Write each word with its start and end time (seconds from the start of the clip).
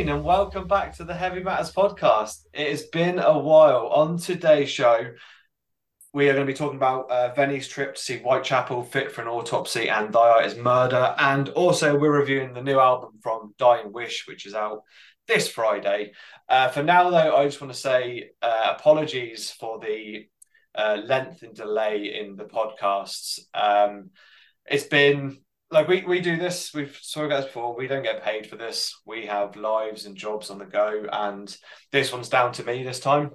And 0.00 0.22
welcome 0.22 0.68
back 0.68 0.96
to 0.96 1.04
the 1.04 1.12
Heavy 1.12 1.42
Matters 1.42 1.72
podcast. 1.72 2.44
It 2.54 2.70
has 2.70 2.84
been 2.84 3.18
a 3.18 3.36
while. 3.36 3.88
On 3.88 4.16
today's 4.16 4.70
show, 4.70 5.10
we 6.12 6.28
are 6.28 6.34
going 6.34 6.46
to 6.46 6.52
be 6.52 6.56
talking 6.56 6.76
about 6.76 7.10
uh, 7.10 7.34
Venny's 7.34 7.66
trip 7.66 7.96
to 7.96 8.00
see 8.00 8.18
Whitechapel, 8.18 8.84
Fit 8.84 9.10
for 9.10 9.22
an 9.22 9.26
Autopsy, 9.28 9.90
and 9.90 10.12
Thy 10.12 10.44
is 10.44 10.54
Murder. 10.54 11.16
And 11.18 11.48
also, 11.48 11.98
we're 11.98 12.16
reviewing 12.16 12.52
the 12.52 12.62
new 12.62 12.78
album 12.78 13.18
from 13.20 13.54
Dying 13.58 13.92
Wish, 13.92 14.28
which 14.28 14.46
is 14.46 14.54
out 14.54 14.82
this 15.26 15.48
Friday. 15.48 16.12
Uh, 16.48 16.68
for 16.68 16.84
now, 16.84 17.10
though, 17.10 17.34
I 17.34 17.46
just 17.46 17.60
want 17.60 17.72
to 17.72 17.78
say 17.78 18.30
uh, 18.40 18.76
apologies 18.78 19.50
for 19.50 19.80
the 19.80 20.28
uh, 20.76 20.98
length 21.04 21.42
and 21.42 21.56
delay 21.56 22.14
in 22.20 22.36
the 22.36 22.44
podcasts. 22.44 23.40
Um, 23.52 24.10
it's 24.64 24.84
been 24.84 25.38
like 25.70 25.88
we, 25.88 26.04
we 26.04 26.20
do 26.20 26.36
this 26.36 26.72
we've 26.72 26.96
spoken 26.96 27.30
about 27.30 27.36
this 27.42 27.46
before 27.46 27.76
we 27.76 27.86
don't 27.86 28.02
get 28.02 28.22
paid 28.22 28.46
for 28.46 28.56
this. 28.56 29.00
We 29.04 29.26
have 29.26 29.56
lives 29.56 30.06
and 30.06 30.16
jobs 30.16 30.50
on 30.50 30.58
the 30.58 30.64
go 30.64 31.06
and 31.12 31.54
this 31.92 32.12
one's 32.12 32.28
down 32.28 32.52
to 32.54 32.64
me 32.64 32.82
this 32.82 33.00
time. 33.00 33.30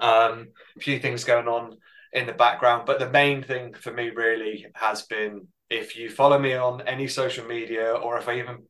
Um 0.00 0.48
a 0.76 0.80
few 0.80 0.98
things 0.98 1.24
going 1.24 1.48
on 1.48 1.76
in 2.12 2.26
the 2.26 2.32
background 2.32 2.84
but 2.86 2.98
the 2.98 3.10
main 3.10 3.42
thing 3.42 3.74
for 3.74 3.92
me 3.92 4.10
really 4.10 4.66
has 4.74 5.02
been 5.02 5.46
if 5.68 5.96
you 5.96 6.10
follow 6.10 6.38
me 6.38 6.54
on 6.54 6.80
any 6.82 7.06
social 7.06 7.46
media 7.46 7.92
or 7.92 8.18
if 8.18 8.28
i 8.28 8.38
even 8.38 8.64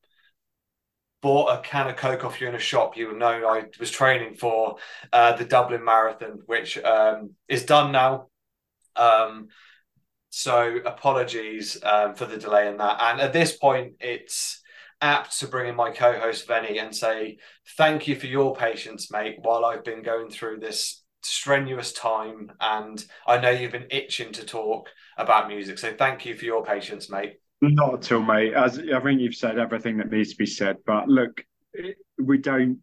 bought 1.23 1.59
a 1.59 1.63
can 1.63 1.89
of 1.89 1.97
coke 1.97 2.25
off 2.25 2.41
you 2.41 2.49
in 2.49 2.55
a 2.55 2.59
shop 2.59 2.97
you 2.97 3.09
will 3.09 3.17
know 3.17 3.49
i 3.49 3.65
was 3.79 3.91
training 3.91 4.35
for 4.35 4.77
uh, 5.13 5.33
the 5.37 5.45
dublin 5.45 5.85
marathon 5.85 6.41
which 6.47 6.79
um, 6.79 7.31
is 7.49 7.65
done 7.65 7.93
now. 7.93 8.27
Um, 8.97 9.49
so 10.31 10.79
apologies 10.87 11.77
um, 11.83 12.15
for 12.15 12.25
the 12.25 12.37
delay 12.37 12.69
in 12.69 12.77
that. 12.79 12.99
And 13.03 13.21
at 13.21 13.33
this 13.33 13.57
point, 13.57 13.95
it's 14.01 14.63
apt 15.03 15.39
to 15.41 15.49
bring 15.49 15.69
in 15.69 15.75
my 15.75 15.91
co-host 15.91 16.47
Venny 16.47 16.81
and 16.81 16.95
say 16.95 17.39
thank 17.77 18.07
you 18.07 18.15
for 18.15 18.27
your 18.27 18.55
patience, 18.55 19.11
mate, 19.11 19.39
while 19.43 19.65
I've 19.65 19.85
been 19.85 20.03
going 20.03 20.31
through 20.31 20.61
this 20.61 21.03
strenuous 21.23 21.93
time. 21.93 22.53
And 22.61 23.05
I 23.27 23.39
know 23.39 23.51
you've 23.51 23.73
been 23.73 23.89
itching 23.91 24.33
to 24.35 24.45
talk 24.45 24.89
about 25.19 25.49
music. 25.49 25.79
So 25.79 25.93
thank 25.93 26.25
you 26.25 26.37
for 26.37 26.45
your 26.45 26.65
patience, 26.65 27.11
mate. 27.11 27.35
Not 27.61 27.95
at 27.95 28.13
all, 28.13 28.23
mate. 28.23 28.55
As 28.55 28.79
I 28.79 29.01
think 29.01 29.21
you've 29.21 29.35
said 29.35 29.59
everything 29.59 29.99
that 29.99 30.11
needs 30.11 30.31
to 30.31 30.37
be 30.37 30.47
said. 30.47 30.77
But 30.87 31.09
look, 31.09 31.45
we 32.19 32.39
don't 32.39 32.79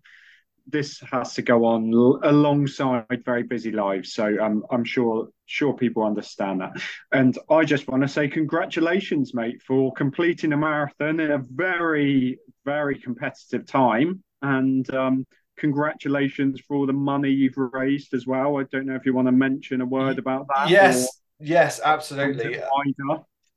this 0.69 0.99
has 1.11 1.33
to 1.33 1.41
go 1.41 1.65
on 1.65 1.91
alongside 2.23 3.23
very 3.25 3.43
busy 3.43 3.71
lives. 3.71 4.13
So 4.13 4.37
um, 4.41 4.63
I'm 4.71 4.83
sure 4.83 5.29
sure 5.45 5.73
people 5.73 6.03
understand 6.03 6.61
that. 6.61 6.81
And 7.11 7.37
I 7.49 7.63
just 7.63 7.87
want 7.87 8.03
to 8.03 8.07
say 8.07 8.27
congratulations, 8.27 9.33
mate, 9.33 9.61
for 9.61 9.93
completing 9.93 10.53
a 10.53 10.57
marathon 10.57 11.19
in 11.19 11.31
a 11.31 11.37
very 11.37 12.39
very 12.65 12.99
competitive 12.99 13.65
time. 13.65 14.23
And 14.41 14.87
um, 14.93 15.25
congratulations 15.57 16.61
for 16.67 16.77
all 16.77 16.85
the 16.85 16.93
money 16.93 17.31
you've 17.31 17.57
raised 17.57 18.13
as 18.13 18.27
well. 18.27 18.57
I 18.57 18.63
don't 18.63 18.85
know 18.85 18.95
if 18.95 19.05
you 19.05 19.13
want 19.13 19.27
to 19.27 19.31
mention 19.31 19.81
a 19.81 19.85
word 19.85 20.19
about 20.19 20.47
that. 20.55 20.69
Yes, 20.69 21.19
yes, 21.39 21.79
absolutely. 21.83 22.59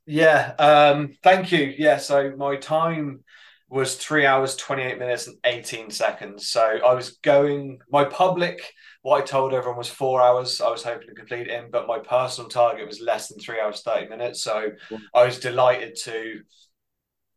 Yeah, 0.07 0.55
um, 0.59 1.17
thank 1.23 1.53
you. 1.53 1.75
Yeah, 1.77 1.99
so 1.99 2.35
my 2.37 2.57
time 2.57 3.23
was 3.71 3.95
three 3.95 4.27
hours, 4.27 4.57
28 4.57 4.99
minutes, 4.99 5.29
and 5.29 5.37
18 5.45 5.91
seconds. 5.91 6.49
So 6.49 6.61
I 6.61 6.93
was 6.93 7.19
going, 7.19 7.79
my 7.91 8.05
public, 8.05 8.73
what 9.03 9.23
I 9.23 9.25
told 9.25 9.55
everyone 9.55 9.79
was 9.79 9.89
four 9.89 10.21
hours. 10.21 10.61
I 10.61 10.69
was 10.71 10.83
hoping 10.83 11.09
to 11.09 11.15
complete 11.15 11.47
in, 11.47 11.71
but 11.71 11.87
my 11.87 12.01
personal 12.01 12.51
target 12.51 12.87
was 12.87 13.01
less 13.01 13.29
than 13.29 13.39
three 13.39 13.61
hours, 13.61 13.83
30 13.83 14.09
minutes. 14.09 14.43
So 14.43 14.73
I 15.15 15.25
was 15.25 15.39
delighted 15.39 15.97
to 16.03 16.41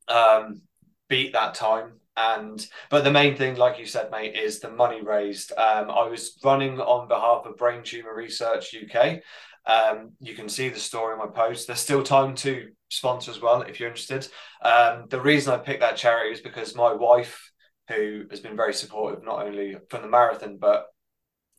um, 0.07 0.61
beat 1.07 1.33
that 1.33 1.53
time. 1.53 1.99
And 2.17 2.65
but 2.89 3.03
the 3.03 3.11
main 3.11 3.35
thing, 3.35 3.55
like 3.55 3.79
you 3.79 3.85
said, 3.85 4.11
mate, 4.11 4.35
is 4.35 4.59
the 4.59 4.69
money 4.69 5.01
raised. 5.01 5.51
Um, 5.51 5.89
I 5.89 6.05
was 6.05 6.39
running 6.43 6.79
on 6.79 7.07
behalf 7.07 7.45
of 7.45 7.57
Brain 7.57 7.83
Tumor 7.83 8.15
Research 8.15 8.75
UK. 8.75 9.19
Um, 9.65 10.11
you 10.19 10.33
can 10.35 10.49
see 10.49 10.69
the 10.69 10.79
story 10.79 11.13
in 11.13 11.19
my 11.19 11.27
post. 11.27 11.67
There's 11.67 11.79
still 11.79 12.03
time 12.03 12.35
to 12.37 12.69
sponsor 12.93 13.31
as 13.31 13.41
well 13.41 13.61
if 13.61 13.79
you're 13.79 13.89
interested. 13.89 14.27
Um, 14.61 15.05
the 15.09 15.21
reason 15.21 15.53
I 15.53 15.57
picked 15.57 15.81
that 15.81 15.97
charity 15.97 16.33
is 16.33 16.41
because 16.41 16.75
my 16.75 16.93
wife, 16.93 17.51
who 17.89 18.25
has 18.29 18.39
been 18.39 18.55
very 18.55 18.73
supportive 18.73 19.23
not 19.23 19.45
only 19.45 19.75
from 19.89 20.01
the 20.01 20.07
marathon 20.07 20.57
but 20.57 20.85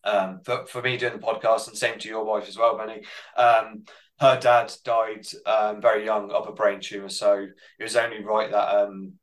um, 0.04 0.40
for, 0.44 0.66
for 0.66 0.82
me 0.82 0.96
doing 0.96 1.14
the 1.14 1.18
podcast, 1.18 1.68
and 1.68 1.76
same 1.76 1.98
to 1.98 2.08
your 2.08 2.24
wife 2.24 2.46
as 2.46 2.58
well, 2.58 2.76
Venny. 2.76 3.04
Um, 3.36 3.84
her 4.20 4.38
dad 4.38 4.72
died 4.84 5.26
um, 5.46 5.80
very 5.80 6.04
young 6.04 6.30
of 6.30 6.46
a 6.46 6.52
brain 6.52 6.80
tumor, 6.80 7.08
so 7.08 7.46
it 7.78 7.82
was 7.82 7.96
only 7.96 8.22
right 8.22 8.50
that 8.50 8.74
um, 8.76 9.14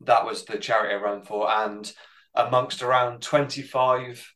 that 0.00 0.24
was 0.26 0.44
the 0.44 0.58
charity 0.58 0.94
I 0.94 0.98
ran 0.98 1.22
for, 1.22 1.48
and 1.48 1.90
amongst 2.34 2.82
around 2.82 3.22
twenty 3.22 3.62
five 3.62 4.26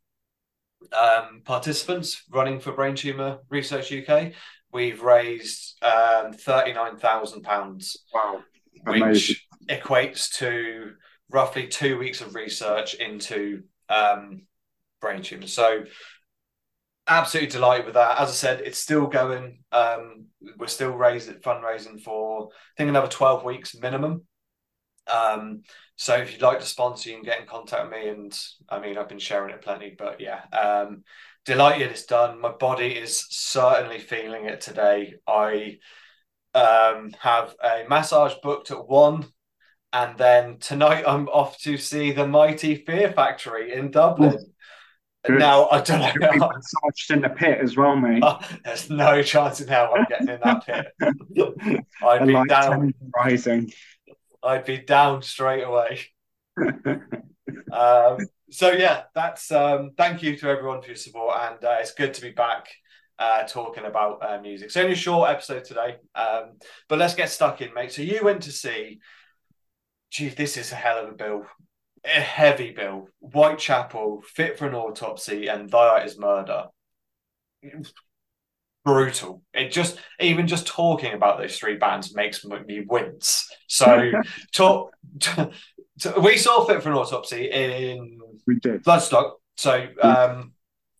um, 0.92 1.42
participants 1.44 2.24
running 2.30 2.60
for 2.60 2.72
Brain 2.72 2.94
Tumor 2.94 3.38
Research 3.48 3.92
UK, 3.92 4.32
we've 4.74 5.00
raised 5.00 5.82
um, 5.82 6.32
thirty-nine 6.32 6.98
thousand 6.98 7.42
pounds. 7.42 7.96
Wow, 8.12 8.42
Amazing. 8.86 9.08
which 9.08 9.46
equates 9.70 10.30
to 10.38 10.92
roughly 11.30 11.68
two 11.68 11.96
weeks 11.96 12.20
of 12.20 12.34
research 12.34 12.94
into 12.94 13.62
um, 13.88 14.42
brain 15.00 15.22
tumors. 15.22 15.54
So, 15.54 15.84
absolutely 17.06 17.50
delighted 17.50 17.86
with 17.86 17.94
that. 17.94 18.20
As 18.20 18.28
I 18.28 18.32
said, 18.32 18.60
it's 18.60 18.78
still 18.78 19.06
going. 19.06 19.60
Um, 19.72 20.26
we're 20.58 20.66
still 20.66 20.90
raising 20.92 21.34
fundraising 21.36 22.00
for 22.02 22.48
I 22.48 22.74
think 22.76 22.90
another 22.90 23.08
twelve 23.08 23.44
weeks 23.44 23.74
minimum. 23.74 24.22
Um, 25.06 25.62
so 25.96 26.16
if 26.16 26.32
you'd 26.32 26.42
like 26.42 26.60
to 26.60 26.66
sponsor, 26.66 27.10
you 27.10 27.16
can 27.16 27.24
get 27.24 27.40
in 27.40 27.46
contact 27.46 27.84
with 27.84 27.92
me. 27.92 28.08
And 28.08 28.38
I 28.68 28.80
mean, 28.80 28.98
I've 28.98 29.08
been 29.08 29.18
sharing 29.18 29.54
it 29.54 29.62
plenty, 29.62 29.94
but 29.96 30.20
yeah, 30.20 30.40
um, 30.52 31.04
delighted 31.44 31.90
it's 31.90 32.06
done. 32.06 32.40
My 32.40 32.50
body 32.50 32.88
is 32.88 33.26
certainly 33.30 33.98
feeling 33.98 34.46
it 34.46 34.60
today. 34.60 35.14
I 35.26 35.78
um, 36.54 37.14
have 37.20 37.54
a 37.62 37.84
massage 37.88 38.34
booked 38.42 38.70
at 38.70 38.88
one, 38.88 39.26
and 39.92 40.16
then 40.16 40.58
tonight 40.58 41.04
I'm 41.06 41.28
off 41.28 41.58
to 41.60 41.76
see 41.76 42.12
the 42.12 42.26
mighty 42.26 42.76
Fear 42.76 43.12
Factory 43.12 43.72
in 43.72 43.90
Dublin. 43.90 44.38
Good. 45.24 45.38
Now 45.38 45.68
I 45.68 45.80
don't 45.80 46.00
know. 46.00 46.30
Be 46.32 46.38
massaged 46.38 47.10
in 47.10 47.22
the 47.22 47.30
pit 47.30 47.58
as 47.58 47.76
well, 47.76 47.96
mate. 47.96 48.22
Oh, 48.22 48.38
there's 48.64 48.90
no 48.90 49.22
chance 49.22 49.60
in 49.60 49.68
hell 49.68 49.94
I'm 49.96 50.04
getting 50.08 50.28
in 50.28 50.40
that 50.42 50.66
pit. 50.66 50.86
I'd 52.02 52.26
be 52.26 52.44
down. 52.46 52.92
Rising. 53.16 53.72
I'd 54.42 54.66
be 54.66 54.78
down 54.78 55.22
straight 55.22 55.62
away. 55.62 56.00
um, 57.72 58.18
so 58.50 58.72
yeah, 58.72 59.04
that's 59.14 59.50
um, 59.50 59.92
thank 59.96 60.22
you 60.22 60.36
to 60.36 60.48
everyone 60.48 60.82
for 60.82 60.88
your 60.88 60.96
support, 60.96 61.36
and 61.40 61.64
uh, 61.64 61.76
it's 61.80 61.94
good 61.94 62.14
to 62.14 62.22
be 62.22 62.30
back 62.30 62.68
uh, 63.18 63.44
talking 63.44 63.84
about 63.84 64.18
uh, 64.22 64.40
music. 64.40 64.66
It's 64.66 64.76
only 64.76 64.92
a 64.92 64.96
short 64.96 65.30
episode 65.30 65.64
today, 65.64 65.96
um, 66.14 66.52
but 66.88 66.98
let's 66.98 67.14
get 67.14 67.30
stuck 67.30 67.60
in, 67.60 67.72
mate. 67.74 67.92
So 67.92 68.02
you 68.02 68.20
went 68.22 68.42
to 68.42 68.52
see, 68.52 69.00
gee, 70.10 70.28
this 70.28 70.56
is 70.56 70.72
a 70.72 70.76
hell 70.76 71.04
of 71.04 71.10
a 71.10 71.14
bill, 71.14 71.46
a 72.04 72.08
heavy 72.08 72.72
bill. 72.72 73.08
Whitechapel, 73.20 74.22
Fit 74.26 74.58
for 74.58 74.66
an 74.66 74.74
Autopsy, 74.74 75.48
and 75.48 75.70
Thy 75.70 75.88
Art 75.88 76.06
is 76.06 76.18
Murder. 76.18 76.66
Brutal. 78.84 79.42
It 79.54 79.72
just 79.72 79.98
even 80.20 80.46
just 80.46 80.66
talking 80.66 81.14
about 81.14 81.38
those 81.38 81.58
three 81.58 81.76
bands 81.76 82.14
makes 82.14 82.44
me 82.44 82.84
wince. 82.86 83.48
So 83.68 84.12
talk. 84.52 84.92
we 86.20 86.36
saw 86.36 86.64
Fit 86.66 86.82
for 86.82 86.90
an 86.90 86.96
Autopsy 86.96 87.50
in 87.50 88.18
we 88.46 88.58
did. 88.60 88.84
Bloodstock. 88.84 89.32
So 89.56 89.88
um, 90.02 90.52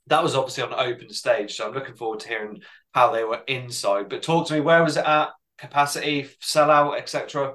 that 0.07 0.23
was 0.23 0.35
obviously 0.35 0.65
on 0.65 0.75
open 0.75 1.11
stage. 1.11 1.55
So 1.55 1.67
I'm 1.67 1.75
looking 1.75 1.95
forward 1.95 2.21
to 2.21 2.29
hearing 2.29 2.63
how 2.93 3.11
they 3.11 3.25
were 3.25 3.43
inside. 3.47 4.09
But 4.09 4.23
talk 4.23 4.49
to 4.49 4.55
me, 4.55 4.61
where 4.61 4.83
was 4.83 4.97
it 4.97 5.05
at? 5.05 5.31
Capacity, 5.59 6.29
sellout, 6.43 6.99
etc. 6.99 7.55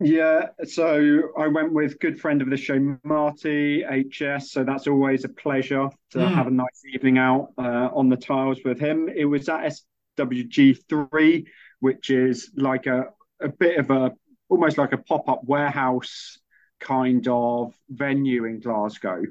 Yeah, 0.00 0.48
so 0.64 1.30
I 1.38 1.46
went 1.48 1.72
with 1.72 1.98
good 2.00 2.20
friend 2.20 2.42
of 2.42 2.50
the 2.50 2.56
show, 2.56 2.98
Marty 3.02 3.82
HS. 3.82 4.52
So 4.52 4.62
that's 4.62 4.86
always 4.86 5.24
a 5.24 5.28
pleasure 5.28 5.88
to 6.10 6.18
mm. 6.18 6.34
have 6.34 6.48
a 6.48 6.50
nice 6.50 6.82
evening 6.92 7.18
out 7.18 7.52
uh, 7.56 7.88
on 7.94 8.08
the 8.10 8.16
tiles 8.16 8.60
with 8.64 8.78
him. 8.78 9.08
It 9.08 9.24
was 9.24 9.48
at 9.48 9.72
SWG3, 10.18 11.46
which 11.80 12.10
is 12.10 12.50
like 12.56 12.86
a, 12.86 13.06
a 13.40 13.48
bit 13.48 13.78
of 13.78 13.90
a 13.90 14.12
almost 14.48 14.78
like 14.78 14.92
a 14.92 14.98
pop 14.98 15.28
up 15.28 15.42
warehouse 15.44 16.38
kind 16.80 17.26
of 17.28 17.74
venue 17.88 18.44
in 18.44 18.60
Glasgow. 18.60 19.22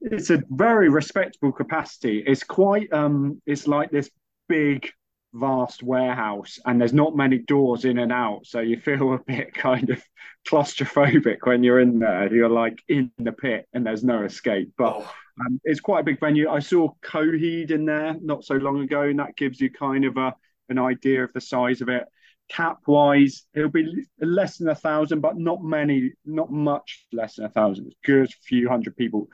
It's 0.00 0.30
a 0.30 0.42
very 0.50 0.88
respectable 0.88 1.52
capacity. 1.52 2.22
It's 2.26 2.44
quite 2.44 2.92
um 2.92 3.40
it's 3.46 3.66
like 3.66 3.90
this 3.90 4.10
big 4.48 4.90
vast 5.34 5.82
warehouse 5.82 6.60
and 6.64 6.80
there's 6.80 6.92
not 6.92 7.16
many 7.16 7.38
doors 7.38 7.84
in 7.84 7.98
and 7.98 8.12
out 8.12 8.46
so 8.46 8.60
you 8.60 8.78
feel 8.78 9.14
a 9.14 9.18
bit 9.18 9.52
kind 9.52 9.90
of 9.90 10.02
claustrophobic 10.48 11.38
when 11.42 11.64
you're 11.64 11.80
in 11.80 11.98
there 11.98 12.32
you're 12.32 12.48
like 12.48 12.80
in 12.88 13.10
the 13.18 13.32
pit 13.32 13.66
and 13.72 13.84
there's 13.84 14.04
no 14.04 14.22
escape 14.22 14.72
but 14.78 14.94
oh. 14.96 15.14
um, 15.44 15.60
it's 15.64 15.80
quite 15.80 16.00
a 16.00 16.04
big 16.04 16.20
venue 16.20 16.48
i 16.48 16.60
saw 16.60 16.88
coheed 17.04 17.72
in 17.72 17.84
there 17.84 18.14
not 18.22 18.44
so 18.44 18.54
long 18.54 18.80
ago 18.80 19.02
and 19.02 19.18
that 19.18 19.36
gives 19.36 19.60
you 19.60 19.68
kind 19.70 20.04
of 20.04 20.16
a 20.16 20.32
an 20.68 20.78
idea 20.78 21.24
of 21.24 21.32
the 21.32 21.40
size 21.40 21.80
of 21.80 21.88
it 21.88 22.04
cap 22.48 22.78
wise, 22.86 23.44
it'll 23.54 23.70
be 23.70 24.06
less 24.20 24.58
than 24.58 24.68
a 24.68 24.74
thousand, 24.74 25.20
but 25.20 25.36
not 25.36 25.62
many, 25.62 26.12
not 26.24 26.50
much 26.50 27.06
less 27.12 27.36
than 27.36 27.46
a 27.46 27.50
thousand. 27.50 27.86
It's 27.86 27.96
good 28.04 28.30
few 28.46 28.68
hundred 28.68 28.96
people. 28.96 29.28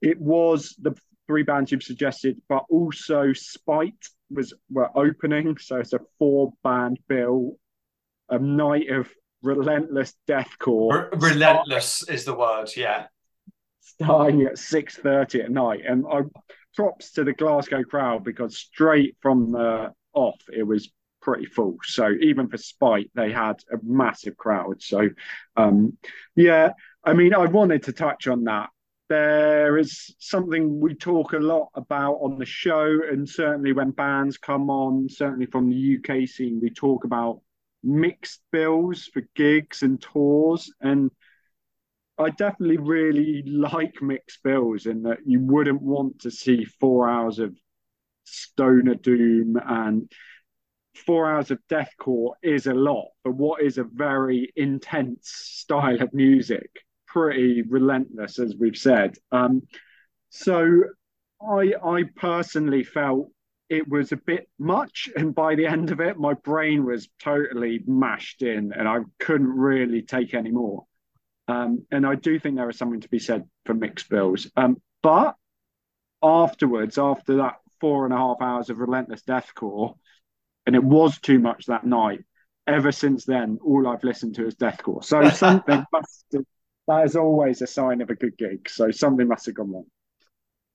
It 0.00 0.20
was 0.20 0.74
the 0.80 0.94
three 1.26 1.42
bands 1.42 1.72
you've 1.72 1.82
suggested, 1.82 2.40
but 2.48 2.64
also 2.70 3.32
Spite 3.32 4.06
was 4.30 4.54
were 4.70 4.90
opening, 4.96 5.56
so 5.58 5.76
it's 5.76 5.92
a 5.92 6.00
four 6.18 6.52
band 6.62 6.98
bill, 7.08 7.56
a 8.28 8.38
night 8.38 8.90
of 8.90 9.08
relentless 9.42 10.14
deathcore. 10.28 10.92
R- 10.92 11.10
relentless 11.14 11.86
starting, 11.86 12.14
is 12.14 12.24
the 12.24 12.34
word, 12.34 12.70
yeah. 12.76 13.06
Starting 13.80 14.42
at 14.42 14.58
six 14.58 14.96
thirty 14.96 15.40
at 15.40 15.50
night, 15.50 15.82
and 15.86 16.04
I 16.10 16.22
props 16.74 17.12
to 17.12 17.24
the 17.24 17.32
Glasgow 17.32 17.84
crowd 17.84 18.24
because 18.24 18.56
straight 18.56 19.16
from 19.20 19.52
the 19.52 19.92
off 20.12 20.40
it 20.52 20.62
was 20.62 20.90
pretty 21.24 21.46
full. 21.46 21.78
So 21.82 22.12
even 22.20 22.48
for 22.48 22.58
Spite, 22.58 23.10
they 23.14 23.32
had 23.32 23.56
a 23.72 23.78
massive 23.82 24.36
crowd. 24.36 24.82
So 24.82 25.08
um, 25.56 25.96
yeah, 26.36 26.72
I 27.02 27.14
mean, 27.14 27.34
I 27.34 27.46
wanted 27.46 27.82
to 27.84 27.92
touch 27.92 28.28
on 28.28 28.44
that. 28.44 28.68
There 29.08 29.76
is 29.78 30.14
something 30.18 30.80
we 30.80 30.94
talk 30.94 31.32
a 31.32 31.38
lot 31.38 31.70
about 31.74 32.14
on 32.16 32.38
the 32.38 32.46
show, 32.46 33.00
and 33.10 33.28
certainly 33.28 33.72
when 33.72 33.90
bands 33.90 34.38
come 34.38 34.70
on, 34.70 35.08
certainly 35.08 35.46
from 35.46 35.68
the 35.68 35.98
UK 35.98 36.28
scene, 36.28 36.60
we 36.62 36.70
talk 36.70 37.04
about 37.04 37.40
mixed 37.82 38.40
bills 38.52 39.04
for 39.12 39.22
gigs 39.34 39.82
and 39.82 40.00
tours. 40.00 40.72
And 40.80 41.10
I 42.18 42.30
definitely 42.30 42.78
really 42.78 43.42
like 43.46 44.00
mixed 44.00 44.42
bills 44.42 44.86
in 44.86 45.02
that 45.02 45.18
you 45.26 45.40
wouldn't 45.40 45.82
want 45.82 46.20
to 46.20 46.30
see 46.30 46.64
four 46.64 47.08
hours 47.08 47.38
of 47.38 47.54
stoner 48.24 48.94
doom 48.94 49.58
and 49.62 50.10
four 50.94 51.30
hours 51.30 51.50
of 51.50 51.58
deathcore 51.68 52.32
is 52.42 52.66
a 52.66 52.74
lot, 52.74 53.08
but 53.24 53.32
what 53.34 53.62
is 53.62 53.78
a 53.78 53.84
very 53.84 54.52
intense 54.56 55.28
style 55.28 56.00
of 56.00 56.14
music, 56.14 56.70
pretty 57.06 57.62
relentless, 57.62 58.38
as 58.38 58.54
we've 58.58 58.76
said. 58.76 59.14
Um, 59.32 59.62
so 60.30 60.84
I 61.40 61.74
I 61.84 62.04
personally 62.16 62.84
felt 62.84 63.30
it 63.68 63.88
was 63.88 64.12
a 64.12 64.16
bit 64.16 64.48
much, 64.58 65.10
and 65.16 65.34
by 65.34 65.54
the 65.54 65.66
end 65.66 65.90
of 65.90 66.00
it, 66.00 66.18
my 66.18 66.34
brain 66.34 66.84
was 66.84 67.08
totally 67.18 67.82
mashed 67.86 68.42
in, 68.42 68.72
and 68.72 68.88
I 68.88 68.98
couldn't 69.18 69.48
really 69.48 70.02
take 70.02 70.34
any 70.34 70.50
more. 70.50 70.84
Um, 71.48 71.84
and 71.90 72.06
I 72.06 72.14
do 72.14 72.38
think 72.38 72.56
there 72.56 72.70
is 72.70 72.78
something 72.78 73.00
to 73.00 73.08
be 73.08 73.18
said 73.18 73.44
for 73.66 73.74
mixed 73.74 74.08
bills. 74.08 74.50
Um, 74.56 74.80
but 75.02 75.34
afterwards, 76.22 76.98
after 76.98 77.36
that 77.36 77.56
four 77.80 78.04
and 78.04 78.14
a 78.14 78.16
half 78.16 78.40
hours 78.40 78.70
of 78.70 78.78
relentless 78.78 79.22
deathcore, 79.22 79.96
and 80.66 80.74
it 80.74 80.84
was 80.84 81.18
too 81.18 81.38
much 81.38 81.66
that 81.66 81.84
night. 81.84 82.20
Ever 82.66 82.92
since 82.92 83.24
then, 83.24 83.58
all 83.64 83.86
I've 83.86 84.04
listened 84.04 84.36
to 84.36 84.46
is 84.46 84.54
deathcore. 84.54 85.04
So 85.04 85.28
something 85.30 85.84
must 85.92 86.24
have, 86.32 86.44
that 86.88 87.04
is 87.04 87.16
always 87.16 87.60
a 87.62 87.66
sign 87.66 88.00
of 88.00 88.10
a 88.10 88.14
good 88.14 88.36
gig. 88.38 88.68
So 88.68 88.90
something 88.90 89.28
must 89.28 89.46
have 89.46 89.54
gone 89.54 89.72
wrong. 89.72 89.86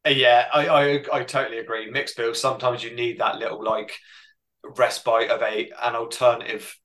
Uh, 0.06 0.12
yeah, 0.12 0.48
I, 0.54 0.68
I 0.68 1.04
I 1.14 1.24
totally 1.24 1.60
agree. 1.60 1.90
Mixed 1.90 2.16
bills. 2.16 2.40
Sometimes 2.40 2.84
you 2.84 2.96
need 2.96 3.20
that 3.20 3.38
little 3.38 3.64
like 3.64 3.98
respite 4.78 5.30
of 5.30 5.42
a 5.42 5.72
an 5.82 5.96
alternative 5.96 6.76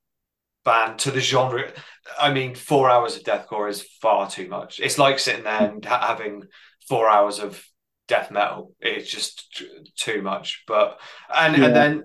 band 0.65 0.99
to 1.01 1.11
the 1.11 1.21
genre. 1.21 1.71
I 2.19 2.33
mean, 2.33 2.55
four 2.55 2.91
hours 2.91 3.17
of 3.17 3.23
deathcore 3.23 3.71
is 3.71 3.83
far 3.83 4.29
too 4.29 4.49
much. 4.49 4.81
It's 4.81 4.99
like 4.99 5.19
sitting 5.19 5.45
there 5.45 5.71
and 5.71 5.85
ha- 5.85 6.07
having 6.07 6.45
four 6.89 7.09
hours 7.09 7.39
of 7.39 7.65
death 8.09 8.31
metal. 8.31 8.73
It's 8.81 9.11
just 9.11 9.63
too 9.97 10.23
much. 10.23 10.65
But 10.67 10.99
and 11.33 11.57
yeah. 11.57 11.67
and 11.67 11.77
then 11.77 12.03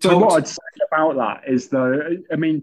so 0.00 0.18
what 0.18 0.32
I'd 0.34 0.48
say 0.48 0.56
about 0.90 1.16
that 1.16 1.52
is 1.52 1.68
though, 1.68 2.16
I 2.32 2.36
mean, 2.36 2.62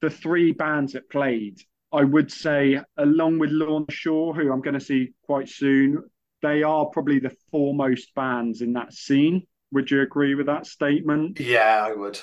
the 0.00 0.10
three 0.10 0.52
bands 0.52 0.92
that 0.92 1.08
played, 1.10 1.60
I 1.92 2.04
would 2.04 2.30
say, 2.30 2.80
along 2.96 3.38
with 3.38 3.50
Lorna 3.50 3.86
Shore, 3.90 4.34
who 4.34 4.52
I'm 4.52 4.60
going 4.60 4.74
to 4.74 4.80
see 4.80 5.12
quite 5.24 5.48
soon, 5.48 6.02
they 6.42 6.62
are 6.62 6.86
probably 6.86 7.18
the 7.18 7.34
foremost 7.50 8.14
bands 8.14 8.60
in 8.60 8.74
that 8.74 8.92
scene. 8.92 9.46
Would 9.72 9.90
you 9.90 10.02
agree 10.02 10.34
with 10.34 10.46
that 10.46 10.66
statement? 10.66 11.40
Yeah, 11.40 11.86
I 11.88 11.92
would. 11.92 12.20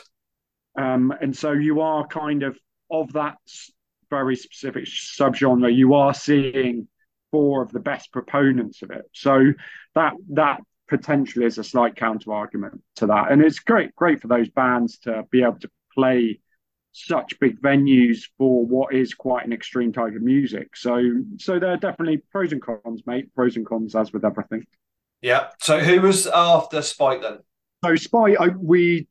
Um, 0.77 1.13
and 1.21 1.35
so 1.35 1.51
you 1.51 1.81
are 1.81 2.07
kind 2.07 2.43
of 2.43 2.57
of 2.89 3.13
that 3.13 3.37
very 4.09 4.35
specific 4.35 4.85
subgenre. 4.85 5.75
You 5.75 5.95
are 5.95 6.13
seeing 6.13 6.87
four 7.31 7.63
of 7.63 7.71
the 7.71 7.79
best 7.79 8.11
proponents 8.11 8.81
of 8.83 8.91
it. 8.91 9.03
So 9.11 9.53
that 9.95 10.13
that 10.33 10.61
potentially 10.93 11.45
is 11.45 11.57
a 11.57 11.63
slight 11.63 11.95
counter 11.95 12.31
argument 12.31 12.79
to 12.97 13.07
that. 13.07 13.31
And 13.31 13.41
it's 13.41 13.57
great, 13.57 13.95
great 13.95 14.21
for 14.21 14.27
those 14.27 14.47
bands 14.49 14.99
to 14.99 15.23
be 15.31 15.41
able 15.41 15.59
to 15.59 15.69
play 15.91 16.39
such 16.91 17.39
big 17.39 17.59
venues 17.59 18.29
for 18.37 18.63
what 18.63 18.93
is 18.93 19.15
quite 19.15 19.43
an 19.43 19.51
extreme 19.51 19.91
type 19.91 20.15
of 20.15 20.21
music. 20.21 20.75
So, 20.75 21.01
so 21.39 21.57
there 21.57 21.71
are 21.71 21.77
definitely 21.77 22.17
pros 22.31 22.51
and 22.51 22.61
cons, 22.61 23.01
mate. 23.07 23.33
Pros 23.33 23.55
and 23.55 23.65
cons, 23.65 23.95
as 23.95 24.13
with 24.13 24.23
everything. 24.23 24.67
Yeah. 25.23 25.47
So, 25.59 25.79
who 25.79 26.01
was 26.01 26.27
after 26.27 26.83
Spite 26.83 27.23
then? 27.23 27.39
So, 27.83 27.95
Spite, 27.95 28.39
I, 28.39 28.49
we 28.49 29.07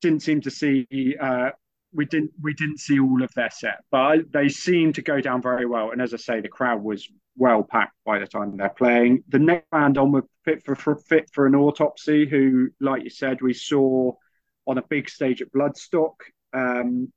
didn't 0.00 0.22
seem 0.22 0.40
to 0.42 0.50
see. 0.50 1.16
Uh, 1.20 1.50
we 1.96 2.04
didn't 2.04 2.30
we 2.40 2.54
didn't 2.54 2.78
see 2.78 3.00
all 3.00 3.22
of 3.22 3.32
their 3.34 3.50
set, 3.50 3.82
but 3.90 4.30
they 4.30 4.48
seemed 4.48 4.94
to 4.96 5.02
go 5.02 5.20
down 5.20 5.42
very 5.42 5.66
well. 5.66 5.90
And 5.90 6.00
as 6.00 6.14
I 6.14 6.18
say, 6.18 6.40
the 6.40 6.48
crowd 6.48 6.82
was 6.82 7.08
well 7.36 7.62
packed 7.62 7.96
by 8.04 8.18
the 8.18 8.26
time 8.26 8.56
they're 8.56 8.68
playing. 8.68 9.24
The 9.28 9.38
next 9.38 9.70
band 9.70 9.98
on 9.98 10.12
were 10.12 10.24
Fit 10.44 10.64
for, 10.64 10.76
for 10.76 10.96
Fit 10.96 11.28
for 11.32 11.46
an 11.46 11.54
Autopsy, 11.54 12.26
who, 12.28 12.68
like 12.80 13.02
you 13.02 13.10
said, 13.10 13.42
we 13.42 13.52
saw 13.52 14.12
on 14.66 14.78
a 14.78 14.82
big 14.82 15.08
stage 15.08 15.42
at 15.42 15.52
Bloodstock. 15.52 16.14
Um, 16.52 17.12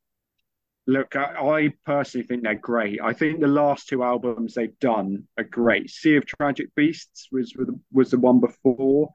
look, 0.87 1.15
I, 1.15 1.35
I, 1.35 1.73
personally 1.85 2.25
think 2.25 2.43
they're 2.43 2.55
great. 2.55 2.99
I 3.01 3.13
think 3.13 3.39
the 3.39 3.47
last 3.47 3.87
two 3.87 4.03
albums 4.03 4.55
they've 4.55 4.77
done 4.79 5.27
are 5.37 5.43
great. 5.43 5.89
Sea 5.89 6.15
of 6.15 6.25
Tragic 6.25 6.73
Beasts 6.75 7.27
was 7.31 7.53
was 7.91 8.11
the 8.11 8.19
one 8.19 8.39
before, 8.39 9.09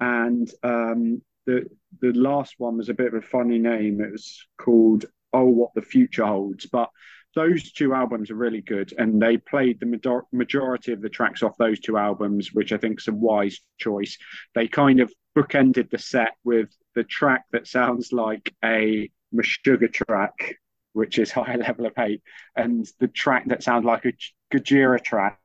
and 0.00 0.50
um, 0.62 1.22
the 1.48 1.66
the 2.00 2.12
last 2.12 2.56
one 2.58 2.76
was 2.76 2.90
a 2.90 2.94
bit 2.94 3.08
of 3.08 3.14
a 3.14 3.22
funny 3.22 3.58
name. 3.58 4.00
It 4.02 4.12
was 4.12 4.46
called 4.58 5.06
Oh 5.32 5.46
What 5.46 5.70
the 5.74 5.82
Future 5.82 6.26
Holds, 6.26 6.66
but 6.66 6.90
those 7.34 7.72
two 7.72 7.94
albums 7.94 8.30
are 8.30 8.34
really 8.36 8.60
good, 8.60 8.92
and 8.98 9.20
they 9.20 9.38
played 9.38 9.80
the 9.80 10.22
majority 10.32 10.92
of 10.92 11.00
the 11.00 11.08
tracks 11.08 11.42
off 11.42 11.56
those 11.56 11.80
two 11.80 11.96
albums, 11.96 12.52
which 12.52 12.72
I 12.72 12.76
think 12.76 13.00
is 13.00 13.08
a 13.08 13.12
wise 13.12 13.60
choice. 13.78 14.18
They 14.54 14.68
kind 14.68 15.00
of 15.00 15.12
bookended 15.36 15.90
the 15.90 15.98
set 15.98 16.32
with 16.44 16.68
the 16.94 17.04
track 17.04 17.44
that 17.52 17.66
sounds 17.66 18.12
like 18.12 18.54
a 18.62 19.10
Meshuggah 19.34 19.92
track, 19.92 20.56
which 20.92 21.18
is 21.18 21.30
High 21.32 21.56
Level 21.56 21.86
of 21.86 21.94
Hate, 21.96 22.22
and 22.56 22.86
the 23.00 23.08
track 23.08 23.46
that 23.46 23.62
sounds 23.62 23.86
like 23.86 24.04
a 24.04 24.12
Gojira 24.52 25.02
track, 25.02 25.38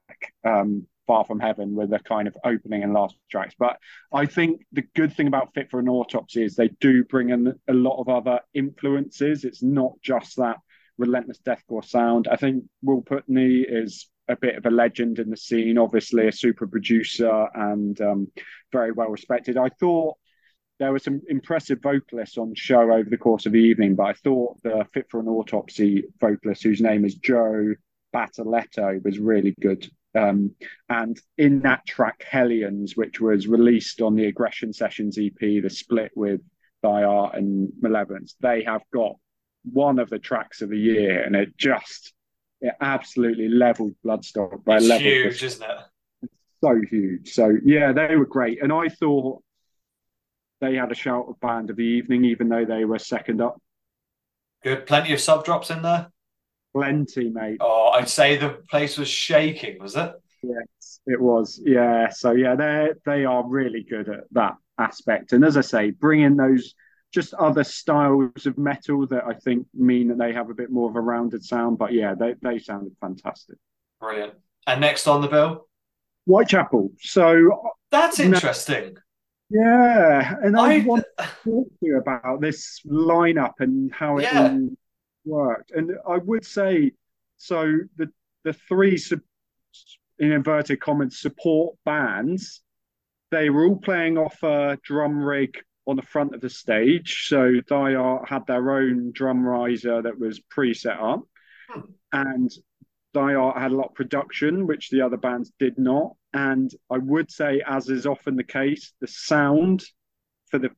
um, 0.46 0.86
Far 1.08 1.26
From 1.26 1.40
Heaven, 1.40 1.76
with 1.76 1.90
the 1.90 2.00
kind 2.00 2.28
of 2.28 2.36
opening 2.44 2.84
and 2.84 2.94
last 2.94 3.16
tracks. 3.30 3.56
But 3.58 3.78
I 4.12 4.26
think 4.26 4.62
the 4.72 4.84
good 4.96 5.16
thing 5.16 5.28
about 5.28 5.54
Fit 5.54 5.70
for 5.70 5.80
an 5.80 5.90
Autopsy 5.90 6.44
is 6.44 6.56
they 6.56 6.70
do 6.80 7.04
bring 7.04 7.30
in 7.30 7.54
a 7.68 7.74
lot 7.74 8.00
of 8.00 8.10
other 8.10 8.40
influences. 8.54 9.44
It's 9.44 9.64
not 9.64 9.94
just 10.02 10.38
that 10.38 10.58
relentless 10.98 11.40
deathcore 11.46 11.84
sound. 11.84 12.28
I 12.30 12.36
think 12.36 12.64
Will 12.82 13.02
Putney 13.02 13.62
is 13.62 14.10
a 14.28 14.36
bit 14.36 14.56
of 14.56 14.66
a 14.66 14.72
legend 14.72 15.20
in 15.20 15.30
the 15.30 15.38
scene, 15.38 15.78
obviously 15.78 16.28
a 16.28 16.32
super 16.32 16.68
producer 16.68 17.48
and 17.54 18.00
um, 18.02 18.28
very 18.72 18.92
well 18.92 19.10
respected. 19.10 19.58
I 19.58 19.70
thought 19.70 20.18
there 20.80 20.92
were 20.92 21.00
some 21.00 21.22
impressive 21.28 21.80
vocalists 21.82 22.38
on 22.38 22.54
show 22.56 22.92
over 22.92 23.10
the 23.10 23.18
course 23.18 23.46
of 23.46 23.52
the 23.52 23.60
evening, 23.60 23.96
but 23.96 24.04
I 24.04 24.14
thought 24.14 24.62
the 24.64 24.86
Fit 24.94 25.08
for 25.10 25.20
an 25.20 25.28
Autopsy 25.28 26.04
vocalist, 26.20 26.64
whose 26.64 26.82
name 26.82 27.06
is 27.06 27.16
Joe 27.16 27.74
Badolato, 28.14 29.04
was 29.04 29.20
really 29.20 29.56
good. 29.62 29.90
Um, 30.16 30.52
and 30.90 31.20
in 31.38 31.62
that 31.62 31.86
track, 31.86 32.24
Hellions, 32.30 32.96
which 32.96 33.20
was 33.20 33.48
released 33.48 34.02
on 34.02 34.16
the 34.16 34.26
Aggression 34.26 34.74
Sessions 34.74 35.18
EP, 35.18 35.40
the 35.40 35.70
split 35.70 36.12
with 36.16 36.42
Thy 36.82 37.04
Art 37.04 37.36
and 37.36 37.72
Malevolence, 37.82 38.36
they 38.40 38.64
have 38.64 38.84
got 38.94 39.16
one 39.64 40.00
of 40.00 40.10
the 40.10 40.20
tracks 40.20 40.62
of 40.62 40.70
the 40.70 40.78
year, 40.78 41.24
and 41.24 41.36
it 41.36 41.58
just 41.58 42.14
it 42.62 42.76
absolutely 42.80 43.50
leveled 43.50 43.96
Bloodstock 44.06 44.64
by 44.64 44.78
it's 44.78 44.88
level. 44.88 45.08
Huge, 45.08 45.44
isn't 45.44 45.64
it? 45.64 46.30
so 46.64 46.80
huge. 46.90 47.34
So 47.34 47.58
yeah, 47.66 47.92
they 47.92 48.16
were 48.16 48.26
great, 48.26 48.64
and 48.64 48.72
I 48.72 48.88
thought 48.88 49.44
they 50.62 50.76
had 50.76 50.92
a 50.92 50.96
shout 50.96 51.26
of 51.28 51.40
band 51.42 51.70
of 51.70 51.76
the 51.76 51.84
evening, 51.84 52.24
even 52.26 52.48
though 52.48 52.66
they 52.66 52.86
were 52.86 53.00
second 53.00 53.42
up. 53.42 53.62
Good, 54.64 54.86
plenty 54.86 55.12
of 55.14 55.20
sub 55.20 55.44
drops 55.44 55.70
in 55.70 55.82
there. 55.82 56.08
Plenty, 56.74 57.30
mate. 57.30 57.58
Oh, 57.60 57.92
I'd 57.94 58.10
say 58.10 58.38
the 58.38 58.50
place 58.70 58.98
was 58.98 59.08
shaking. 59.08 59.80
Was 59.80 59.96
it? 59.96 60.12
Yes, 60.42 61.00
it 61.06 61.20
was. 61.20 61.62
Yeah. 61.64 62.10
So 62.10 62.32
yeah, 62.32 62.56
they 62.56 62.90
they 63.06 63.26
are 63.26 63.48
really 63.48 63.84
good 63.84 64.10
at 64.10 64.24
that 64.32 64.56
aspect, 64.78 65.34
and 65.34 65.46
as 65.46 65.56
I 65.56 65.62
say, 65.62 65.92
bringing 65.92 66.36
those 66.36 66.74
just 67.14 67.34
other 67.36 67.64
styles 67.64 68.46
of 68.46 68.58
metal 68.58 69.06
that 69.08 69.24
I 69.24 69.34
think 69.36 69.68
mean 69.74 70.08
that 70.08 70.18
they 70.18 70.34
have 70.34 70.50
a 70.50 70.54
bit 70.56 70.72
more 70.72 70.90
of 70.90 70.96
a 70.96 71.02
rounded 71.02 71.46
sound. 71.46 71.78
But 71.78 71.94
yeah, 71.94 72.16
they, 72.16 72.34
they 72.42 72.58
sounded 72.58 72.96
fantastic. 73.00 73.58
Brilliant. 74.02 74.34
And 74.66 74.82
next 74.82 75.08
on 75.08 75.22
the 75.22 75.28
bill? 75.28 75.68
Whitechapel. 76.26 76.92
So 77.00 77.76
that's 77.92 78.20
interesting. 78.20 78.96
Yeah, 79.50 80.36
and 80.42 80.58
I, 80.58 80.78
I 80.78 80.80
want 80.80 81.06
to 81.20 81.26
talk 81.44 81.68
to 81.68 81.76
you 81.82 82.00
about 82.00 82.42
this 82.42 82.82
lineup 82.88 83.54
and 83.60 83.94
how 83.94 84.18
it 84.18 84.24
yeah, 84.24 84.42
all 84.42 84.70
worked. 85.26 85.72
And 85.72 85.92
I 86.08 86.18
would 86.18 86.46
say, 86.46 86.92
so 87.38 87.78
the 87.98 88.10
the 88.44 88.54
three 88.54 89.00
in 90.20 90.32
inverted 90.32 90.80
commas 90.82 91.20
support 91.20 91.76
bands, 91.86 92.62
they 93.32 93.50
were 93.50 93.66
all 93.66 93.78
playing 93.78 94.18
off 94.18 94.42
a 94.44 94.78
drum 94.84 95.24
rig 95.24 95.58
on 95.86 95.96
the 95.96 96.02
front 96.02 96.34
of 96.34 96.42
the 96.42 96.50
stage. 96.50 97.26
So 97.28 97.54
Thy 97.68 97.96
Art 97.96 98.30
had 98.30 98.46
their 98.48 98.72
own 98.72 99.12
drum 99.14 99.46
riser 99.46 100.02
that 100.02 100.20
was 100.20 100.40
pre-set 100.40 101.00
up, 101.00 101.24
Hmm. 101.70 101.82
and 102.12 102.52
Thy 103.14 103.36
Art 103.36 103.58
had 103.58 103.72
a 103.72 103.76
lot 103.76 103.90
of 103.90 103.96
production, 103.96 104.68
which 104.68 104.90
the 104.90 105.02
other 105.02 105.18
bands 105.18 105.52
did 105.60 105.78
not. 105.78 106.16
And 106.34 106.72
I 106.90 106.98
would 106.98 107.32
say, 107.32 107.62
as 107.66 107.90
is 107.90 108.06
often 108.06 108.36
the 108.36 108.44
case, 108.44 108.94
the 109.00 109.08
sound 109.08 109.84
for 110.50 110.58
the 110.60 110.72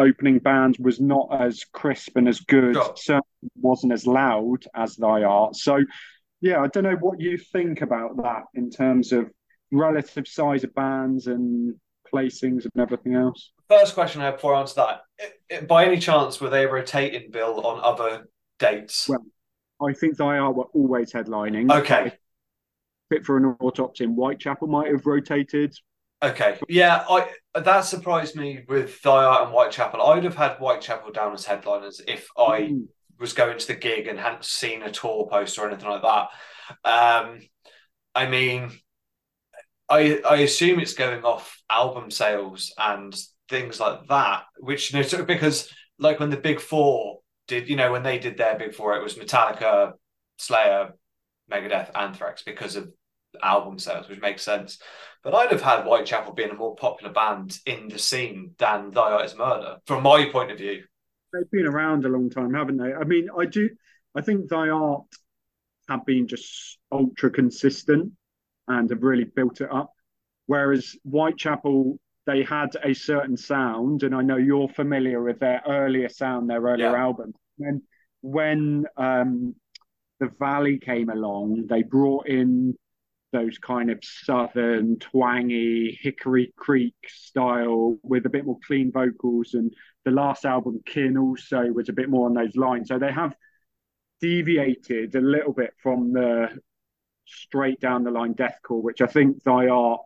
opening 0.00 0.38
band 0.38 0.76
was 0.80 1.00
not 1.00 1.28
as 1.40 1.64
crisp 1.72 2.16
and 2.16 2.26
as 2.28 2.40
good, 2.40 2.74
Sure. 2.74 2.92
certainly 2.96 3.50
wasn't 3.60 3.92
as 3.92 4.06
loud 4.06 4.64
as 4.74 4.96
Thy 4.96 5.22
Art. 5.22 5.54
So, 5.56 5.80
yeah, 6.40 6.60
I 6.60 6.66
don't 6.68 6.84
know 6.84 6.96
what 6.96 7.20
you 7.20 7.36
think 7.38 7.82
about 7.82 8.16
that 8.18 8.44
in 8.54 8.70
terms 8.70 9.12
of 9.12 9.30
relative 9.70 10.26
size 10.26 10.64
of 10.64 10.74
bands 10.74 11.26
and 11.26 11.74
placings 12.12 12.64
and 12.64 12.72
everything 12.80 13.14
else. 13.14 13.52
First 13.68 13.94
question 13.94 14.20
I 14.20 14.26
have 14.26 14.34
before 14.36 14.54
I 14.54 14.60
answer 14.60 14.74
that: 14.76 15.02
I- 15.20 15.56
I- 15.56 15.60
by 15.60 15.84
any 15.84 15.98
chance 15.98 16.40
were 16.40 16.50
they 16.50 16.66
rotating 16.66 17.30
Bill 17.30 17.60
on 17.64 17.80
other 17.82 18.28
dates? 18.58 19.08
Well, 19.08 19.24
I 19.80 19.92
think 19.92 20.16
Thy 20.16 20.38
Art 20.38 20.56
were 20.56 20.64
always 20.74 21.12
headlining. 21.12 21.70
Okay. 21.70 22.12
Fit 23.10 23.24
for 23.24 23.36
an 23.36 23.56
autopsy 23.60 24.04
in 24.04 24.10
Whitechapel 24.14 24.66
might 24.68 24.88
have 24.90 25.06
rotated. 25.06 25.74
Okay, 26.22 26.58
yeah, 26.68 27.04
I 27.08 27.28
that 27.54 27.80
surprised 27.82 28.36
me 28.36 28.64
with 28.68 29.00
Thy 29.02 29.24
Art 29.24 29.42
and 29.44 29.52
Whitechapel. 29.52 30.02
I'd 30.02 30.24
have 30.24 30.36
had 30.36 30.56
Whitechapel 30.58 31.12
down 31.12 31.34
as 31.34 31.44
headliners 31.44 32.00
if 32.06 32.28
I 32.36 32.60
Mm. 32.62 32.88
was 33.18 33.32
going 33.32 33.58
to 33.58 33.66
the 33.66 33.74
gig 33.74 34.06
and 34.06 34.18
hadn't 34.18 34.44
seen 34.44 34.82
a 34.82 34.90
tour 34.90 35.28
post 35.30 35.58
or 35.58 35.66
anything 35.68 35.88
like 35.88 36.02
that. 36.02 36.28
Um, 36.84 37.40
I 38.14 38.26
mean, 38.26 38.70
I 39.88 40.20
I 40.28 40.36
assume 40.38 40.80
it's 40.80 40.94
going 40.94 41.24
off 41.24 41.60
album 41.68 42.10
sales 42.10 42.72
and 42.78 43.14
things 43.48 43.80
like 43.80 44.06
that, 44.08 44.44
which 44.58 44.92
you 44.92 44.98
know, 44.98 45.02
sort 45.06 45.20
of 45.20 45.26
because 45.26 45.72
like 45.98 46.20
when 46.20 46.30
the 46.30 46.36
Big 46.36 46.60
Four 46.60 47.20
did, 47.48 47.68
you 47.68 47.76
know, 47.76 47.90
when 47.92 48.02
they 48.04 48.18
did 48.18 48.36
their 48.36 48.56
Big 48.56 48.74
Four, 48.74 48.96
it 48.96 49.02
was 49.02 49.16
Metallica, 49.16 49.92
Slayer, 50.38 50.92
Megadeth, 51.50 51.90
Anthrax 51.94 52.42
because 52.42 52.76
of 52.76 52.90
album 53.42 53.78
sales, 53.78 54.08
which 54.08 54.20
makes 54.20 54.42
sense. 54.42 54.78
But 55.22 55.34
I'd 55.34 55.52
have 55.52 55.62
had 55.62 55.84
Whitechapel 55.84 56.32
being 56.32 56.50
a 56.50 56.54
more 56.54 56.74
popular 56.76 57.12
band 57.12 57.58
in 57.66 57.88
the 57.88 57.98
scene 57.98 58.54
than 58.58 58.90
Thy 58.90 59.12
Art 59.12 59.26
is 59.26 59.36
Murder, 59.36 59.78
from 59.86 60.02
my 60.02 60.26
point 60.30 60.50
of 60.50 60.58
view. 60.58 60.82
They've 61.32 61.50
been 61.50 61.66
around 61.66 62.04
a 62.04 62.08
long 62.08 62.30
time, 62.30 62.54
haven't 62.54 62.78
they? 62.78 62.92
I 62.92 63.04
mean, 63.04 63.28
I 63.38 63.46
do. 63.46 63.70
I 64.14 64.20
think 64.22 64.48
Thy 64.48 64.68
Art 64.68 65.04
have 65.88 66.04
been 66.06 66.26
just 66.26 66.78
ultra 66.90 67.30
consistent 67.30 68.12
and 68.68 68.90
have 68.90 69.02
really 69.02 69.24
built 69.24 69.60
it 69.60 69.70
up. 69.70 69.92
Whereas 70.46 70.96
Whitechapel, 71.04 71.98
they 72.26 72.42
had 72.42 72.76
a 72.82 72.94
certain 72.94 73.36
sound, 73.36 74.02
and 74.02 74.14
I 74.14 74.22
know 74.22 74.36
you're 74.36 74.68
familiar 74.68 75.22
with 75.22 75.38
their 75.38 75.62
earlier 75.66 76.08
sound, 76.08 76.50
their 76.50 76.62
earlier 76.62 76.96
Yeah. 76.96 77.02
albums. 77.02 77.34
And 77.60 77.82
when 78.22 78.86
um, 78.96 79.54
the 80.18 80.28
Valley 80.38 80.78
came 80.78 81.08
along, 81.08 81.66
they 81.68 81.82
brought 81.82 82.26
in 82.26 82.76
those 83.32 83.58
kind 83.58 83.90
of 83.90 83.98
southern, 84.02 84.98
twangy, 84.98 85.98
Hickory 86.00 86.52
Creek 86.56 86.94
style 87.06 87.98
with 88.02 88.26
a 88.26 88.30
bit 88.30 88.44
more 88.44 88.58
clean 88.66 88.90
vocals. 88.92 89.54
And 89.54 89.72
the 90.04 90.10
last 90.10 90.44
album, 90.44 90.80
Kin, 90.84 91.16
also 91.16 91.62
was 91.66 91.88
a 91.88 91.94
bit 91.94 92.08
more 92.08 92.26
on 92.26 92.34
those 92.34 92.56
lines. 92.56 92.88
So 92.88 92.98
they 92.98 93.12
have 93.12 93.34
deviated 94.20 95.14
a 95.14 95.20
little 95.20 95.52
bit 95.52 95.72
from 95.82 96.12
the 96.12 96.48
straight 97.26 97.80
down 97.80 98.04
the 98.04 98.10
line 98.10 98.34
deathcore, 98.34 98.82
which 98.82 99.00
I 99.00 99.06
think 99.06 99.42
they 99.44 99.68
are 99.68 99.98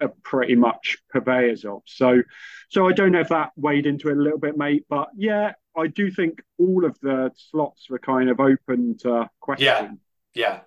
are 0.00 0.12
pretty 0.22 0.54
much 0.54 0.98
purveyors 1.10 1.64
of. 1.64 1.82
So, 1.86 2.22
so 2.68 2.88
I 2.88 2.92
don't 2.92 3.12
know 3.12 3.20
if 3.20 3.30
that 3.30 3.50
weighed 3.56 3.86
into 3.86 4.08
it 4.08 4.16
a 4.16 4.20
little 4.20 4.38
bit, 4.38 4.56
mate. 4.56 4.84
But 4.88 5.08
yeah, 5.16 5.54
I 5.76 5.88
do 5.88 6.10
think 6.10 6.42
all 6.58 6.84
of 6.84 6.96
the 7.00 7.32
slots 7.36 7.90
were 7.90 7.98
kind 7.98 8.30
of 8.30 8.40
open 8.40 8.96
to 8.98 9.28
question. 9.40 9.66
Yeah. 9.66 9.90
Yeah. 10.34 10.60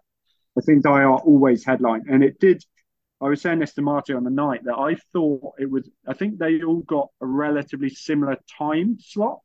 I 0.57 0.61
think 0.61 0.83
Thy 0.83 1.03
Art 1.03 1.23
always 1.25 1.65
headline, 1.65 2.03
and 2.09 2.23
it 2.23 2.39
did. 2.39 2.63
I 3.21 3.29
was 3.29 3.41
saying 3.41 3.59
this 3.59 3.73
to 3.75 3.81
Marty 3.81 4.13
on 4.13 4.23
the 4.23 4.31
night 4.31 4.63
that 4.65 4.75
I 4.75 4.95
thought 5.13 5.53
it 5.59 5.69
was. 5.69 5.87
I 6.07 6.13
think 6.13 6.39
they 6.39 6.61
all 6.63 6.81
got 6.81 7.09
a 7.21 7.25
relatively 7.25 7.89
similar 7.89 8.37
time 8.57 8.97
slot. 8.99 9.39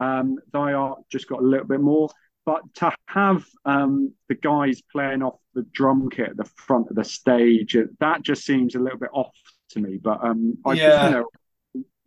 Um, 0.00 0.38
Thy 0.52 0.72
Art 0.72 1.00
just 1.10 1.28
got 1.28 1.40
a 1.40 1.46
little 1.46 1.66
bit 1.66 1.80
more, 1.80 2.08
but 2.46 2.62
to 2.76 2.92
have 3.08 3.44
um, 3.64 4.12
the 4.28 4.34
guys 4.34 4.80
playing 4.92 5.22
off 5.22 5.38
the 5.54 5.66
drum 5.72 6.08
kit 6.10 6.30
at 6.30 6.36
the 6.36 6.50
front 6.56 6.88
of 6.90 6.96
the 6.96 7.04
stage, 7.04 7.76
that 8.00 8.22
just 8.22 8.44
seems 8.44 8.74
a 8.74 8.80
little 8.80 8.98
bit 8.98 9.10
off 9.12 9.34
to 9.70 9.80
me. 9.80 9.98
But 10.02 10.24
um, 10.24 10.58
I 10.64 10.74
Yeah. 10.74 10.90
just, 10.90 11.28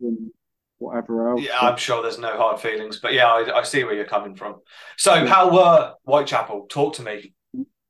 know, 0.00 0.30
whatever 0.78 1.30
else. 1.30 1.44
Yeah, 1.44 1.58
I'm 1.60 1.76
sure 1.76 2.02
there's 2.02 2.18
no 2.18 2.36
hard 2.36 2.60
feelings, 2.60 2.98
but 2.98 3.12
yeah, 3.12 3.26
I, 3.26 3.58
I 3.58 3.62
see 3.62 3.84
where 3.84 3.94
you're 3.94 4.04
coming 4.04 4.34
from. 4.34 4.56
So, 4.96 5.26
how 5.26 5.52
were 5.52 5.94
Whitechapel? 6.04 6.66
Talk 6.68 6.94
to 6.94 7.02
me. 7.02 7.34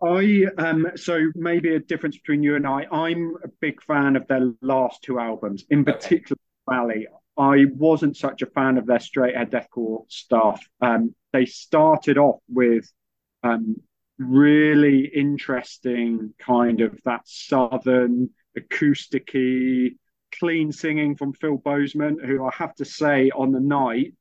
I 0.02 0.45
um 0.59 0.87
so 0.97 1.31
maybe 1.35 1.75
a 1.75 1.81
difference 1.81 2.17
between 2.19 2.43
you 2.43 2.55
and 2.57 2.67
I. 2.67 2.87
I'm 2.90 3.37
a 3.43 3.49
big 3.61 3.83
fan 3.83 4.17
of 4.17 4.26
their 4.28 4.52
last 4.61 5.02
two 5.02 5.19
albums, 5.19 5.64
in 5.71 5.85
Okay. 5.87 5.99
particular 5.99 6.38
Valley. 6.69 7.07
I 7.37 7.67
wasn't 7.75 8.17
such 8.17 8.43
a 8.43 8.47
fan 8.47 8.78
of 8.78 8.87
their 8.87 9.00
straight 9.00 9.35
ahead 9.35 9.50
deathcore 9.50 10.05
stuff. 10.11 10.64
Um, 10.81 11.14
they 11.33 11.47
started 11.47 12.17
off 12.19 12.40
with 12.49 12.90
um 13.43 13.76
really 14.19 15.07
interesting 15.07 16.35
kind 16.38 16.81
of 16.81 16.99
that 17.05 17.23
southern 17.25 18.31
acousticy 18.59 19.97
clean 20.38 20.73
singing 20.73 21.17
from 21.17 21.33
Phil 21.33 21.57
Bozeman, 21.57 22.19
who 22.25 22.45
I 22.45 22.50
have 22.55 22.75
to 22.76 22.85
say 22.85 23.31
on 23.31 23.52
the 23.52 23.61
night 23.61 24.14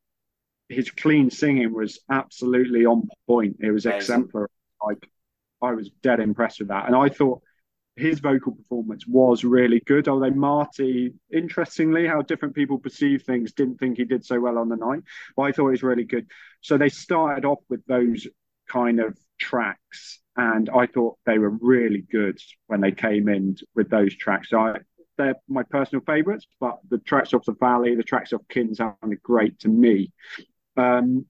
his 0.69 0.91
clean 0.91 1.29
singing 1.29 1.73
was 1.73 1.99
absolutely 2.09 2.85
on 2.85 3.07
point. 3.27 3.57
It 3.59 3.71
was 3.71 3.85
Amazing. 3.85 4.33
exemplary. 4.35 4.47
Like 4.85 5.09
I 5.61 5.73
was 5.73 5.89
dead 6.03 6.19
impressed 6.19 6.59
with 6.59 6.69
that. 6.69 6.87
And 6.87 6.95
I 6.95 7.09
thought 7.09 7.41
his 7.95 8.19
vocal 8.19 8.53
performance 8.53 9.05
was 9.07 9.43
really 9.43 9.79
good. 9.79 10.07
Although 10.07 10.31
Marty, 10.31 11.13
interestingly, 11.31 12.07
how 12.07 12.21
different 12.21 12.55
people 12.55 12.77
perceive 12.77 13.23
things, 13.23 13.53
didn't 13.53 13.79
think 13.79 13.97
he 13.97 14.05
did 14.05 14.23
so 14.23 14.39
well 14.39 14.57
on 14.57 14.69
the 14.69 14.75
night. 14.75 15.01
But 15.35 15.43
I 15.43 15.51
thought 15.51 15.67
he 15.67 15.71
was 15.71 15.83
really 15.83 16.03
good. 16.03 16.27
So 16.61 16.77
they 16.77 16.89
started 16.89 17.45
off 17.45 17.59
with 17.69 17.85
those 17.87 18.27
kind 18.69 18.99
of 18.99 19.17
tracks. 19.39 20.19
And 20.35 20.69
I 20.69 20.85
thought 20.85 21.17
they 21.25 21.39
were 21.39 21.49
really 21.49 22.01
good 22.11 22.39
when 22.67 22.81
they 22.81 22.91
came 22.91 23.27
in 23.27 23.57
with 23.73 23.89
those 23.89 24.15
tracks. 24.15 24.51
So 24.51 24.59
I, 24.59 24.77
they're 25.17 25.35
my 25.47 25.63
personal 25.63 26.03
favourites, 26.05 26.45
but 26.59 26.77
the 26.89 26.99
tracks 26.99 27.33
off 27.33 27.45
the 27.45 27.53
Valley, 27.53 27.95
the 27.95 28.03
tracks 28.03 28.33
off 28.33 28.41
Kin 28.47 28.75
sounded 28.75 29.23
great 29.23 29.57
to 29.61 29.67
me. 29.67 30.11
Um, 30.75 31.25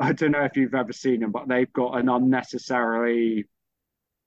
I 0.00 0.12
don't 0.12 0.32
know 0.32 0.44
if 0.44 0.56
you've 0.56 0.74
ever 0.74 0.92
seen 0.92 1.20
them, 1.20 1.30
but 1.30 1.48
they've 1.48 1.72
got 1.72 1.98
an 1.98 2.08
unnecessarily 2.08 3.44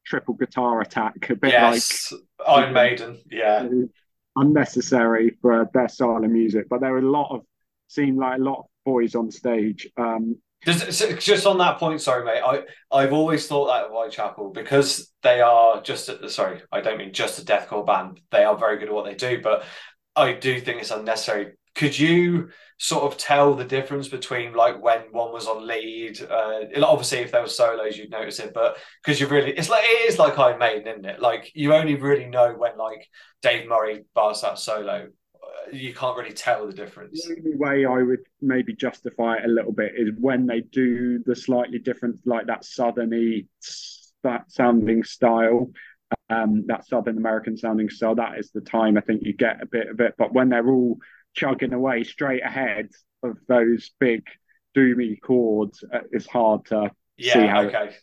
triple 0.06 0.36
guitar 0.36 0.82
attack, 0.82 1.30
a 1.30 1.36
bit 1.36 1.52
Yes, 1.52 2.14
Iron 2.48 2.74
Maiden. 2.74 3.20
Yeah, 3.30 3.68
unnecessary 4.36 5.38
for 5.42 5.70
their 5.74 5.90
style 5.90 6.24
of 6.24 6.30
music. 6.30 6.68
But 6.70 6.82
there 6.82 6.94
are 6.94 7.00
a 7.00 7.02
lot 7.02 7.34
of 7.34 7.42
seem 7.88 8.18
like 8.18 8.40
a 8.40 8.44
lot 8.44 8.60
of 8.60 8.66
boys 8.86 9.16
on 9.16 9.32
stage. 9.32 9.88
Um, 9.98 10.38
just 10.64 11.20
just 11.20 11.46
on 11.46 11.58
that 11.58 11.78
point. 11.78 12.02
Sorry, 12.02 12.24
mate. 12.24 12.42
I 12.42 12.64
I've 12.92 13.14
always 13.14 13.48
thought 13.48 13.68
that 13.68 13.86
of 13.86 13.92
Whitechapel 13.92 14.52
because 14.52 15.12
they 15.22 15.42
are 15.42 15.82
just 15.82 16.10
sorry. 16.30 16.62
I 16.72 16.82
don't 16.82 16.98
mean 16.98 17.14
just 17.14 17.40
a 17.40 17.46
deathcore 17.46 17.86
band. 17.86 18.22
They 18.32 18.44
are 18.44 18.58
very 18.58 18.78
good 18.78 18.88
at 18.90 18.94
what 18.94 19.06
they 19.06 19.16
do, 19.16 19.42
but 19.42 19.64
I 20.16 20.34
do 20.34 20.60
think 20.62 20.82
it's 20.82 20.92
unnecessary. 20.92 21.54
Could 21.76 21.98
you 21.98 22.50
sort 22.78 23.04
of 23.04 23.18
tell 23.18 23.54
the 23.56 23.64
difference 23.66 24.08
between 24.08 24.54
like 24.54 24.82
when 24.82 25.02
one 25.12 25.32
was 25.32 25.48
on 25.48 25.66
lead? 25.66 26.22
Uh, 26.22 26.62
obviously, 26.84 27.20
if 27.20 27.32
there 27.32 27.42
were 27.42 27.48
solos, 27.48 27.98
you'd 27.98 28.12
notice 28.12 28.40
it, 28.40 28.54
but 28.54 28.78
because 29.04 29.20
you 29.20 29.28
really, 29.28 29.52
it's 29.52 29.70
like 29.70 29.84
it 29.84 30.10
is 30.10 30.20
like 30.20 30.38
Iron 30.38 30.60
Maiden, 30.60 30.88
isn't 30.88 31.06
it? 31.06 31.20
Like 31.22 31.52
you 31.56 31.74
only 31.74 31.96
really 31.96 32.26
know 32.26 32.54
when 32.54 32.78
like 32.78 33.08
Dave 33.42 33.68
Murray 33.68 34.04
bars 34.14 34.42
that 34.42 34.60
solo. 34.60 35.08
Uh, 35.36 35.72
You 35.72 35.94
can't 35.94 36.18
really 36.18 36.34
tell 36.34 36.68
the 36.68 36.74
difference. 36.74 37.26
the 37.26 37.36
only 37.38 37.56
way 37.58 37.86
I 37.86 38.04
would 38.04 38.20
maybe 38.42 38.74
justify 38.76 39.38
it 39.38 39.46
a 39.46 39.48
little 39.48 39.72
bit 39.74 39.94
is 39.96 40.10
when 40.20 40.46
they 40.46 40.62
do 40.62 41.24
the 41.26 41.36
slightly 41.36 41.80
different, 41.80 42.20
like 42.26 42.48
that 42.48 42.62
southerny 42.64 43.48
that 44.24 44.50
sounding 44.52 45.04
style, 45.04 45.70
um, 46.30 46.66
that 46.68 46.86
Southern 46.88 47.18
American 47.18 47.58
sounding 47.58 47.90
style. 47.90 48.16
That 48.16 48.38
is 48.38 48.52
the 48.52 48.62
time 48.62 48.98
I 48.98 49.02
think 49.02 49.24
you 49.24 49.34
get 49.34 49.62
a 49.62 49.66
bit 49.66 49.88
of 49.90 50.00
it. 50.00 50.14
But 50.18 50.34
when 50.34 50.50
they're 50.50 50.70
all 50.70 50.98
chugging 51.34 51.74
away 51.74 52.04
straight 52.04 52.44
ahead 52.44 52.90
of 53.24 53.38
those 53.48 53.92
big 54.00 54.24
doomy 54.76 55.20
chords, 55.22 55.84
uh, 55.94 56.00
it's 56.12 56.28
hard 56.28 56.66
to 56.66 56.92
see 57.20 57.28
Yeah. 57.28 57.48
how 57.48 57.62
Okay. 57.64 57.96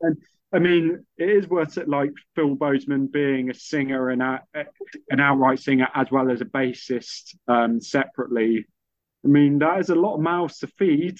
And 0.00 0.16
I 0.52 0.58
mean, 0.58 1.04
it 1.18 1.28
is 1.28 1.48
worth 1.48 1.76
it. 1.76 1.88
Like 1.88 2.12
Phil 2.34 2.54
Bozeman 2.54 3.08
being 3.08 3.50
a 3.50 3.54
singer 3.54 4.10
and 4.10 4.22
a, 4.22 4.42
an 5.10 5.20
outright 5.20 5.58
singer 5.58 5.88
as 5.94 6.10
well 6.10 6.30
as 6.30 6.40
a 6.40 6.46
bassist 6.46 7.36
um, 7.48 7.80
separately. 7.80 8.66
I 9.24 9.28
mean, 9.28 9.58
that 9.58 9.80
is 9.80 9.90
a 9.90 9.94
lot 9.94 10.14
of 10.14 10.20
mouths 10.20 10.58
to 10.60 10.68
feed. 10.68 11.18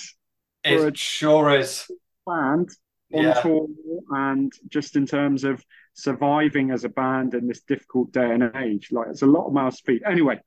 It 0.64 0.96
sure 0.96 1.58
is. 1.58 1.90
Band 2.26 2.70
on 3.12 3.22
yeah. 3.24 3.40
tour 3.40 3.68
and 4.10 4.52
just 4.68 4.96
in 4.96 5.06
terms 5.06 5.44
of 5.44 5.64
surviving 5.94 6.70
as 6.70 6.84
a 6.84 6.88
band 6.88 7.34
in 7.34 7.46
this 7.46 7.62
difficult 7.62 8.12
day 8.12 8.30
and 8.32 8.50
age, 8.56 8.88
like 8.90 9.08
it's 9.10 9.22
a 9.22 9.26
lot 9.26 9.46
of 9.46 9.52
mouths 9.52 9.80
to 9.80 9.92
feed. 9.92 10.02
Anyway, 10.04 10.40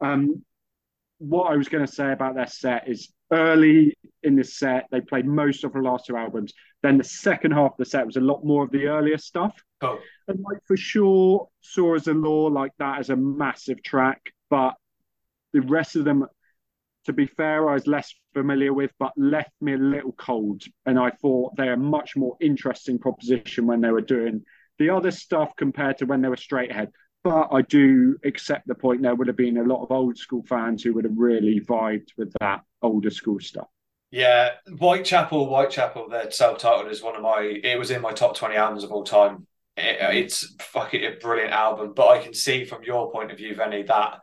um, 0.00 0.44
what 1.22 1.52
I 1.52 1.56
was 1.56 1.68
going 1.68 1.86
to 1.86 1.92
say 1.92 2.10
about 2.12 2.34
their 2.34 2.48
set 2.48 2.88
is 2.88 3.12
early 3.30 3.96
in 4.22 4.36
the 4.36 4.44
set, 4.44 4.86
they 4.90 5.00
played 5.00 5.26
most 5.26 5.64
of 5.64 5.72
the 5.72 5.78
last 5.78 6.06
two 6.06 6.16
albums. 6.16 6.52
Then 6.82 6.98
the 6.98 7.04
second 7.04 7.52
half 7.52 7.72
of 7.72 7.76
the 7.78 7.84
set 7.84 8.04
was 8.04 8.16
a 8.16 8.20
lot 8.20 8.44
more 8.44 8.64
of 8.64 8.72
the 8.72 8.86
earlier 8.86 9.18
stuff. 9.18 9.54
Oh. 9.82 9.98
And 10.26 10.40
like 10.40 10.58
for 10.66 10.76
sure, 10.76 11.48
Saw 11.60 11.94
Is 11.94 12.04
the 12.04 12.14
Law, 12.14 12.46
like 12.46 12.72
that 12.78 13.00
is 13.00 13.10
a 13.10 13.16
massive 13.16 13.82
track. 13.82 14.20
But 14.50 14.74
the 15.52 15.60
rest 15.60 15.94
of 15.94 16.04
them, 16.04 16.26
to 17.06 17.12
be 17.12 17.26
fair, 17.26 17.68
I 17.70 17.74
was 17.74 17.86
less 17.86 18.12
familiar 18.34 18.72
with, 18.72 18.90
but 18.98 19.12
left 19.16 19.52
me 19.60 19.74
a 19.74 19.78
little 19.78 20.12
cold. 20.12 20.62
And 20.86 20.98
I 20.98 21.10
thought 21.10 21.56
they're 21.56 21.74
a 21.74 21.78
much 21.78 22.16
more 22.16 22.36
interesting 22.40 22.98
proposition 22.98 23.66
when 23.66 23.80
they 23.80 23.90
were 23.90 24.00
doing 24.00 24.42
the 24.78 24.90
other 24.90 25.12
stuff 25.12 25.54
compared 25.56 25.98
to 25.98 26.06
when 26.06 26.20
they 26.20 26.28
were 26.28 26.36
straight 26.36 26.70
ahead. 26.70 26.90
But 27.24 27.48
I 27.52 27.62
do 27.62 28.18
accept 28.24 28.66
the 28.66 28.74
point 28.74 29.02
there 29.02 29.14
would 29.14 29.28
have 29.28 29.36
been 29.36 29.58
a 29.58 29.62
lot 29.62 29.82
of 29.82 29.92
old 29.92 30.18
school 30.18 30.42
fans 30.48 30.82
who 30.82 30.92
would 30.94 31.04
have 31.04 31.16
really 31.16 31.60
vibed 31.60 32.08
with 32.16 32.32
that 32.40 32.62
older 32.82 33.10
school 33.10 33.38
stuff. 33.38 33.68
Yeah, 34.10 34.50
Whitechapel, 34.66 35.46
Whitechapel, 35.46 36.08
that 36.10 36.34
self-titled 36.34 36.90
is 36.90 37.02
one 37.02 37.16
of 37.16 37.22
my. 37.22 37.60
It 37.62 37.78
was 37.78 37.90
in 37.90 38.02
my 38.02 38.12
top 38.12 38.36
twenty 38.36 38.56
albums 38.56 38.84
of 38.84 38.92
all 38.92 39.04
time. 39.04 39.46
It, 39.76 40.02
uh, 40.02 40.10
it's 40.10 40.54
fucking 40.60 41.04
a 41.04 41.12
brilliant 41.12 41.52
album, 41.52 41.94
but 41.94 42.08
I 42.08 42.18
can 42.18 42.34
see 42.34 42.64
from 42.64 42.82
your 42.82 43.10
point 43.10 43.30
of 43.30 43.38
view, 43.38 43.54
Venny, 43.54 43.86
that 43.86 44.20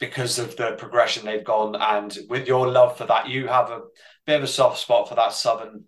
because 0.00 0.38
of 0.38 0.56
the 0.56 0.76
progression 0.78 1.26
they've 1.26 1.44
gone, 1.44 1.74
and 1.74 2.16
with 2.30 2.46
your 2.46 2.68
love 2.68 2.96
for 2.96 3.04
that, 3.06 3.28
you 3.28 3.48
have 3.48 3.70
a 3.70 3.82
bit 4.24 4.36
of 4.36 4.44
a 4.44 4.46
soft 4.46 4.78
spot 4.78 5.08
for 5.08 5.16
that 5.16 5.32
southern 5.32 5.84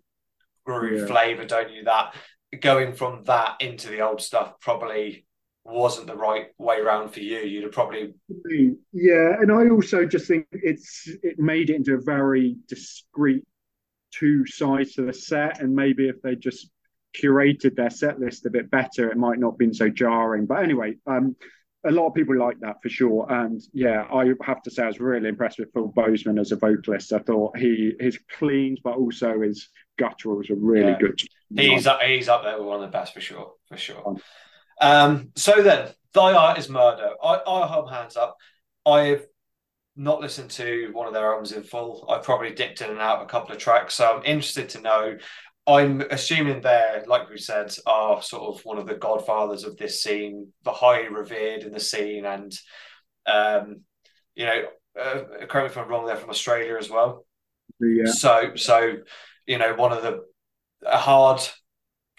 groove 0.65 1.01
yeah. 1.01 1.05
flavor, 1.07 1.45
don't 1.45 1.71
you? 1.71 1.85
That 1.85 2.13
going 2.59 2.93
from 2.93 3.23
that 3.23 3.61
into 3.61 3.87
the 3.87 4.01
old 4.01 4.21
stuff 4.21 4.59
probably 4.59 5.25
wasn't 5.63 6.07
the 6.07 6.15
right 6.15 6.47
way 6.57 6.77
around 6.79 7.09
for 7.09 7.19
you. 7.19 7.39
You'd 7.39 7.63
have 7.63 7.71
probably 7.71 8.13
yeah, 8.91 9.35
and 9.39 9.51
I 9.51 9.69
also 9.69 10.05
just 10.05 10.27
think 10.27 10.47
it's 10.51 11.09
it 11.23 11.39
made 11.39 11.69
it 11.69 11.75
into 11.75 11.93
a 11.93 12.01
very 12.01 12.55
discreet 12.67 13.45
two 14.11 14.45
sides 14.45 14.93
to 14.93 15.05
the 15.05 15.13
set, 15.13 15.61
and 15.61 15.75
maybe 15.75 16.09
if 16.09 16.21
they 16.21 16.35
just 16.35 16.69
curated 17.15 17.75
their 17.75 17.89
set 17.89 18.19
list 18.19 18.45
a 18.45 18.49
bit 18.49 18.71
better, 18.71 19.09
it 19.09 19.17
might 19.17 19.39
not 19.39 19.51
have 19.51 19.57
been 19.57 19.73
so 19.73 19.89
jarring. 19.89 20.45
But 20.45 20.63
anyway, 20.63 20.95
um, 21.05 21.35
a 21.83 21.91
lot 21.91 22.07
of 22.07 22.13
people 22.13 22.37
like 22.37 22.59
that 22.59 22.81
for 22.81 22.89
sure. 22.89 23.25
And 23.29 23.61
yeah, 23.73 24.05
I 24.13 24.31
have 24.43 24.61
to 24.63 24.71
say 24.71 24.83
I 24.83 24.87
was 24.87 24.99
really 24.99 25.29
impressed 25.29 25.59
with 25.59 25.73
Phil 25.73 25.87
Bozeman 25.87 26.39
as 26.39 26.51
a 26.51 26.55
vocalist. 26.55 27.13
I 27.13 27.19
thought 27.19 27.57
he 27.57 27.93
his 27.99 28.19
cleans, 28.37 28.79
but 28.83 28.95
also 28.95 29.41
his 29.41 29.69
gutturals 29.99 30.49
were 30.49 30.55
really 30.55 30.91
yeah. 30.91 30.99
good. 30.99 31.21
He's 31.55 31.85
up, 31.87 32.01
he's 32.01 32.29
up 32.29 32.43
there 32.43 32.57
with 32.57 32.67
one 32.67 32.81
of 32.81 32.89
the 32.89 32.97
best 32.97 33.13
for 33.13 33.21
sure, 33.21 33.53
for 33.67 33.77
sure. 33.77 34.15
Um, 34.81 35.29
so 35.35 35.61
then, 35.61 35.89
Thy 36.13 36.33
Art 36.33 36.57
is 36.57 36.69
Murder. 36.69 37.11
I, 37.23 37.39
I 37.47 37.67
hold 37.67 37.89
hands 37.89 38.17
up. 38.17 38.35
I've 38.85 39.25
not 39.95 40.21
listened 40.21 40.49
to 40.51 40.89
one 40.93 41.07
of 41.07 41.13
their 41.13 41.31
albums 41.31 41.51
in 41.51 41.63
full. 41.63 42.05
I've 42.09 42.23
probably 42.23 42.53
dipped 42.53 42.81
in 42.81 42.89
and 42.89 42.99
out 42.99 43.21
a 43.21 43.27
couple 43.27 43.53
of 43.55 43.61
tracks. 43.61 43.93
So 43.93 44.11
I'm 44.11 44.25
interested 44.25 44.69
to 44.69 44.81
know. 44.81 45.17
I'm 45.67 46.01
assuming 46.09 46.61
they're, 46.61 47.03
like 47.07 47.29
we 47.29 47.37
said, 47.37 47.73
are 47.85 48.21
sort 48.21 48.55
of 48.55 48.65
one 48.65 48.79
of 48.79 48.87
the 48.87 48.95
godfathers 48.95 49.63
of 49.63 49.77
this 49.77 50.01
scene, 50.01 50.47
the 50.63 50.71
highly 50.71 51.07
revered 51.07 51.61
in 51.63 51.71
the 51.71 51.79
scene, 51.79 52.25
and 52.25 52.51
um, 53.27 53.81
you 54.33 54.45
know, 54.45 54.63
uh, 54.99 55.45
correct 55.47 55.53
me 55.53 55.65
if 55.65 55.77
I'm 55.77 55.87
wrong, 55.87 56.07
they're 56.07 56.15
from 56.15 56.31
Australia 56.31 56.77
as 56.77 56.89
well. 56.89 57.25
Yeah. 57.79 58.11
So, 58.11 58.55
so 58.55 58.95
you 59.45 59.59
know, 59.59 59.75
one 59.75 59.91
of 59.91 60.01
the 60.01 60.23
hard 60.83 61.41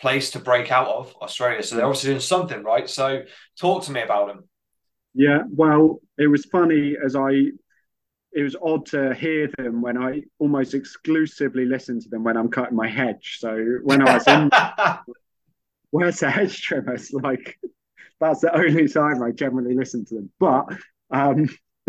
place 0.03 0.33
to 0.33 0.41
break 0.41 0.71
out 0.71 0.89
of 0.89 1.15
Australia. 1.23 1.63
So 1.63 1.77
they're 1.77 1.87
obviously 1.87 2.11
doing 2.11 2.21
something 2.21 2.63
right. 2.65 2.91
So 2.91 3.23
talk 3.59 3.85
to 3.85 3.93
me 3.93 4.03
about 4.03 4.27
them. 4.27 4.45
Yeah, 5.15 5.45
well, 5.49 6.01
it 6.19 6.27
was 6.27 6.45
funny 6.45 6.97
as 7.03 7.17
I. 7.17 7.53
It 8.35 8.43
was 8.43 8.57
odd 8.61 8.87
to 8.87 9.15
hear 9.15 9.51
them 9.59 9.83
when 9.83 9.99
I 9.99 10.23
almost 10.39 10.73
exclusively 10.73 11.67
listen 11.67 12.01
to 12.01 12.09
them 12.09 12.25
when 12.25 12.39
I'm 12.39 12.49
cutting 12.49 12.77
my 12.77 12.89
hedge. 12.89 13.37
So 13.39 13.79
when 13.83 14.01
I 14.07 14.15
was 14.15 14.27
in, 14.27 14.51
where's 15.91 16.19
the 16.19 16.31
hedge 16.31 16.61
trimmers? 16.61 17.13
Like 17.23 17.59
that's 18.21 18.41
the 18.41 18.57
only 18.57 18.89
time 18.89 19.23
I 19.23 19.33
generally 19.33 19.75
listen 19.75 20.05
to 20.07 20.15
them. 20.15 20.31
But 20.41 20.65
um, 21.11 21.49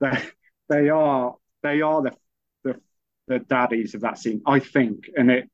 they, 0.00 0.22
they 0.68 0.88
are 0.88 1.34
they 1.62 1.80
are 1.80 2.02
the, 2.02 2.12
the 2.62 2.80
the 3.26 3.38
daddies 3.40 3.94
of 3.94 4.02
that 4.02 4.18
scene, 4.18 4.42
I 4.46 4.60
think, 4.60 5.10
and 5.16 5.30
it 5.30 5.50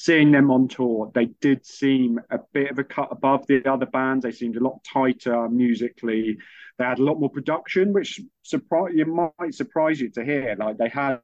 seeing 0.00 0.30
them 0.30 0.48
on 0.52 0.68
tour, 0.68 1.10
they 1.12 1.24
did 1.40 1.66
seem 1.66 2.20
a 2.30 2.38
bit 2.52 2.70
of 2.70 2.78
a 2.78 2.84
cut 2.84 3.08
above 3.10 3.44
the 3.48 3.68
other 3.68 3.84
bands. 3.84 4.22
They 4.22 4.30
seemed 4.30 4.56
a 4.56 4.62
lot 4.62 4.78
tighter 4.84 5.48
musically. 5.48 6.38
They 6.78 6.84
had 6.84 7.00
a 7.00 7.02
lot 7.02 7.18
more 7.18 7.28
production, 7.28 7.92
which 7.92 8.20
surprise 8.44 8.92
you 8.94 9.06
might 9.06 9.54
surprise 9.54 10.00
you 10.00 10.08
to 10.10 10.24
hear. 10.24 10.54
Like 10.56 10.78
they 10.78 10.88
had 10.88 11.18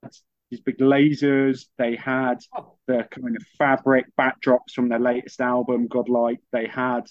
these 0.51 0.61
big 0.61 0.79
lasers. 0.79 1.67
They 1.79 1.95
had 1.95 2.39
oh. 2.53 2.75
the 2.89 3.07
kind 3.13 3.37
of 3.37 3.45
fabric 3.57 4.07
backdrops 4.19 4.73
from 4.75 4.89
their 4.89 4.99
latest 4.99 5.41
album, 5.41 5.87
Godlike. 5.87 6.41
They 6.51 6.67
had 6.67 7.07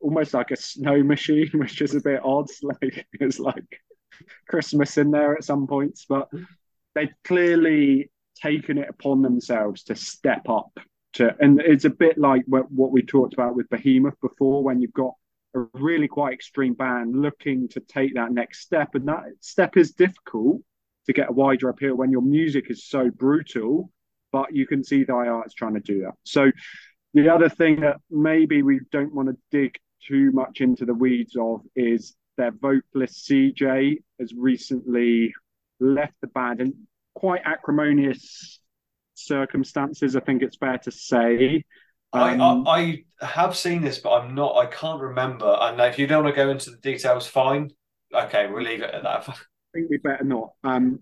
almost 0.00 0.34
like 0.34 0.50
a 0.50 0.56
snow 0.56 1.04
machine, 1.04 1.50
which 1.54 1.80
is 1.82 1.94
a 1.94 2.00
bit 2.00 2.20
odd. 2.24 2.48
Like 2.64 3.06
it 3.12 3.24
was 3.24 3.38
like 3.38 3.80
Christmas 4.48 4.98
in 4.98 5.12
there 5.12 5.36
at 5.36 5.44
some 5.44 5.68
points, 5.68 6.04
but 6.08 6.28
they 6.96 7.10
clearly 7.22 8.10
taken 8.42 8.76
it 8.76 8.88
upon 8.88 9.22
themselves 9.22 9.84
to 9.84 9.94
step 9.94 10.48
up 10.48 10.76
to, 11.16 11.34
and 11.40 11.60
it's 11.60 11.84
a 11.84 11.90
bit 11.90 12.18
like 12.18 12.42
what, 12.46 12.70
what 12.70 12.92
we 12.92 13.02
talked 13.02 13.34
about 13.34 13.56
with 13.56 13.68
Behemoth 13.68 14.20
before, 14.20 14.62
when 14.62 14.80
you've 14.80 14.92
got 14.92 15.14
a 15.54 15.60
really 15.74 16.08
quite 16.08 16.34
extreme 16.34 16.74
band 16.74 17.20
looking 17.20 17.68
to 17.68 17.80
take 17.80 18.14
that 18.14 18.32
next 18.32 18.60
step, 18.60 18.94
and 18.94 19.08
that 19.08 19.24
step 19.40 19.76
is 19.76 19.92
difficult 19.92 20.60
to 21.06 21.12
get 21.12 21.30
a 21.30 21.32
wider 21.32 21.68
appeal 21.68 21.94
when 21.94 22.10
your 22.10 22.22
music 22.22 22.70
is 22.70 22.86
so 22.86 23.10
brutal. 23.10 23.90
But 24.32 24.54
you 24.54 24.66
can 24.66 24.84
see 24.84 25.04
Thy 25.04 25.28
Art's 25.28 25.54
trying 25.54 25.74
to 25.74 25.80
do 25.80 26.02
that. 26.02 26.14
So 26.24 26.50
the 27.14 27.32
other 27.32 27.48
thing 27.48 27.80
that 27.80 27.96
maybe 28.10 28.62
we 28.62 28.80
don't 28.92 29.14
want 29.14 29.28
to 29.28 29.36
dig 29.50 29.76
too 30.06 30.30
much 30.32 30.60
into 30.60 30.84
the 30.84 30.94
weeds 30.94 31.36
of 31.36 31.62
is 31.74 32.14
their 32.36 32.50
vocalist 32.50 33.28
CJ 33.28 33.96
has 34.20 34.32
recently 34.36 35.32
left 35.80 36.14
the 36.20 36.26
band 36.26 36.60
and 36.60 36.74
quite 37.14 37.40
acrimonious 37.44 38.60
circumstances. 39.18 40.16
I 40.16 40.20
think 40.20 40.42
it's 40.42 40.56
fair 40.56 40.78
to 40.78 40.90
say. 40.90 41.64
Um, 42.12 42.66
I, 42.66 43.04
I, 43.20 43.26
have 43.26 43.56
seen 43.56 43.82
this, 43.82 43.98
but 43.98 44.12
I'm 44.12 44.34
not. 44.34 44.56
I 44.56 44.66
can't 44.66 45.00
remember. 45.00 45.56
And 45.60 45.80
if 45.80 45.98
you 45.98 46.06
don't 46.06 46.24
want 46.24 46.36
to 46.36 46.42
go 46.42 46.50
into 46.50 46.70
the 46.70 46.76
details, 46.78 47.26
fine. 47.26 47.70
Okay, 48.14 48.46
we'll 48.46 48.62
leave 48.62 48.82
it 48.82 48.94
at 48.94 49.02
that. 49.02 49.28
I 49.28 49.34
think 49.74 49.90
we 49.90 49.98
better 49.98 50.24
not. 50.24 50.52
Um, 50.64 51.00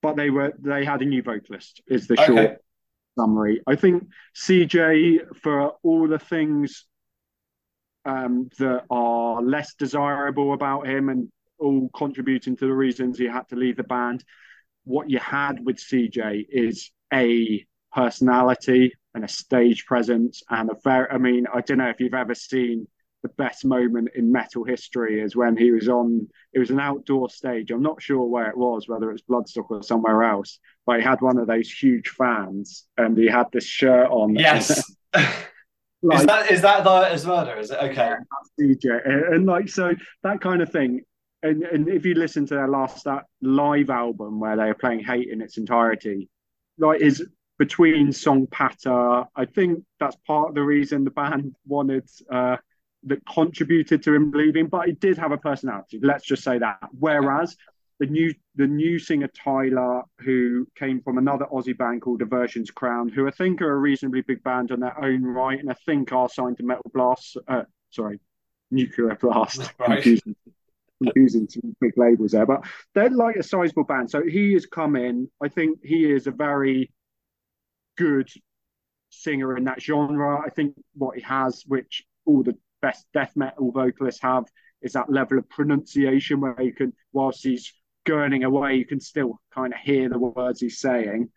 but 0.00 0.16
they 0.16 0.30
were 0.30 0.52
they 0.58 0.84
had 0.84 1.02
a 1.02 1.04
new 1.04 1.22
vocalist. 1.22 1.82
Is 1.86 2.06
the 2.06 2.16
short 2.16 2.58
summary. 3.18 3.60
I 3.66 3.76
think 3.76 4.04
CJ 4.34 5.36
for 5.42 5.72
all 5.82 6.08
the 6.08 6.18
things 6.18 6.86
um, 8.04 8.48
that 8.58 8.84
are 8.90 9.42
less 9.42 9.74
desirable 9.74 10.54
about 10.54 10.86
him 10.86 11.08
and 11.08 11.28
all 11.58 11.88
contributing 11.94 12.56
to 12.56 12.66
the 12.66 12.72
reasons 12.72 13.18
he 13.18 13.26
had 13.26 13.48
to 13.48 13.56
leave 13.56 13.76
the 13.76 13.84
band 13.84 14.24
what 14.84 15.10
you 15.10 15.18
had 15.18 15.64
with 15.64 15.76
CJ 15.76 16.46
is 16.48 16.90
a 17.12 17.64
personality 17.92 18.92
and 19.14 19.24
a 19.24 19.28
stage 19.28 19.84
presence 19.86 20.42
and 20.50 20.70
a 20.70 20.76
very 20.82 21.08
I 21.10 21.18
mean, 21.18 21.46
I 21.52 21.60
don't 21.60 21.78
know 21.78 21.88
if 21.88 22.00
you've 22.00 22.14
ever 22.14 22.34
seen 22.34 22.86
the 23.22 23.28
best 23.30 23.64
moment 23.64 24.08
in 24.16 24.32
metal 24.32 24.64
history 24.64 25.20
is 25.20 25.36
when 25.36 25.56
he 25.56 25.70
was 25.70 25.88
on 25.88 26.28
it 26.52 26.58
was 26.58 26.70
an 26.70 26.80
outdoor 26.80 27.30
stage. 27.30 27.70
I'm 27.70 27.82
not 27.82 28.02
sure 28.02 28.24
where 28.24 28.50
it 28.50 28.56
was, 28.56 28.88
whether 28.88 29.10
it's 29.10 29.22
Bloodstock 29.22 29.70
or 29.70 29.82
somewhere 29.82 30.24
else, 30.24 30.58
but 30.86 30.98
he 30.98 31.02
had 31.02 31.20
one 31.20 31.38
of 31.38 31.46
those 31.46 31.70
huge 31.70 32.08
fans 32.08 32.86
and 32.96 33.16
he 33.16 33.26
had 33.26 33.46
this 33.52 33.64
shirt 33.64 34.08
on. 34.10 34.34
Yes. 34.34 34.92
like, 36.02 36.20
is 36.20 36.26
that 36.26 36.50
is 36.50 36.62
that 36.62 36.84
the 36.84 37.12
is 37.12 37.26
murder? 37.26 37.56
Is 37.56 37.70
it 37.70 37.78
okay? 37.78 38.14
Yeah, 38.58 38.74
CJ. 38.74 39.06
And, 39.06 39.34
and 39.34 39.46
like 39.46 39.68
so 39.68 39.92
that 40.24 40.40
kind 40.40 40.60
of 40.60 40.70
thing 40.70 41.02
and, 41.42 41.62
and 41.62 41.88
if 41.88 42.04
you 42.04 42.14
listen 42.14 42.46
to 42.46 42.54
their 42.54 42.68
last 42.68 43.04
that 43.04 43.24
live 43.40 43.90
album 43.90 44.40
where 44.40 44.56
they 44.56 44.64
are 44.64 44.74
playing 44.74 45.00
Hate 45.00 45.28
in 45.28 45.40
its 45.40 45.58
entirety, 45.58 46.28
like 46.78 47.00
is 47.00 47.24
between 47.58 48.12
song 48.12 48.46
patter. 48.46 49.24
I 49.36 49.44
think 49.44 49.84
that's 50.00 50.16
part 50.26 50.48
of 50.48 50.54
the 50.54 50.62
reason 50.62 51.04
the 51.04 51.10
band 51.10 51.54
wanted 51.66 52.08
uh, 52.30 52.56
that 53.04 53.24
contributed 53.26 54.02
to 54.04 54.14
him 54.14 54.30
leaving, 54.32 54.68
but 54.68 54.86
he 54.86 54.92
did 54.92 55.18
have 55.18 55.32
a 55.32 55.36
personality. 55.36 56.00
Let's 56.02 56.24
just 56.24 56.42
say 56.42 56.58
that. 56.58 56.78
Whereas 56.98 57.56
the 58.00 58.06
new 58.06 58.34
the 58.56 58.66
new 58.66 58.98
singer 58.98 59.28
Tyler, 59.28 60.02
who 60.18 60.66
came 60.76 61.00
from 61.02 61.18
another 61.18 61.46
Aussie 61.52 61.76
band 61.76 62.02
called 62.02 62.20
Aversion's 62.22 62.70
Crown, 62.70 63.08
who 63.08 63.28
I 63.28 63.30
think 63.30 63.62
are 63.62 63.72
a 63.72 63.76
reasonably 63.76 64.22
big 64.22 64.42
band 64.42 64.72
on 64.72 64.80
their 64.80 64.98
own 65.02 65.22
right, 65.22 65.58
and 65.58 65.70
I 65.70 65.76
think 65.86 66.12
are 66.12 66.28
signed 66.28 66.56
to 66.58 66.64
Metal 66.64 66.90
Blast. 66.92 67.36
Uh, 67.46 67.62
sorry, 67.90 68.18
Nuclear 68.70 69.16
Blast. 69.20 69.72
Right. 69.78 70.20
Confusing 71.02 71.48
some 71.48 71.76
big 71.80 71.96
labels 71.96 72.32
there, 72.32 72.46
but 72.46 72.64
they're 72.94 73.10
like 73.10 73.36
a 73.36 73.42
sizable 73.42 73.84
band. 73.84 74.10
So 74.10 74.22
he 74.26 74.52
has 74.54 74.66
come 74.66 74.96
in. 74.96 75.30
I 75.42 75.48
think 75.48 75.78
he 75.82 76.10
is 76.10 76.26
a 76.26 76.30
very 76.30 76.90
good 77.96 78.28
singer 79.10 79.56
in 79.56 79.64
that 79.64 79.82
genre. 79.82 80.40
I 80.44 80.50
think 80.50 80.74
what 80.94 81.16
he 81.16 81.22
has, 81.22 81.64
which 81.66 82.04
all 82.24 82.42
the 82.42 82.56
best 82.80 83.06
death 83.12 83.32
metal 83.36 83.72
vocalists 83.72 84.22
have, 84.22 84.44
is 84.80 84.92
that 84.92 85.10
level 85.10 85.38
of 85.38 85.48
pronunciation 85.48 86.40
where 86.40 86.60
you 86.60 86.72
can, 86.72 86.92
whilst 87.12 87.44
he's 87.44 87.72
gurning 88.04 88.44
away, 88.44 88.74
you 88.76 88.84
can 88.84 89.00
still 89.00 89.40
kind 89.54 89.72
of 89.72 89.78
hear 89.78 90.08
the 90.08 90.18
words 90.18 90.60
he's 90.60 90.80
saying. 90.80 91.30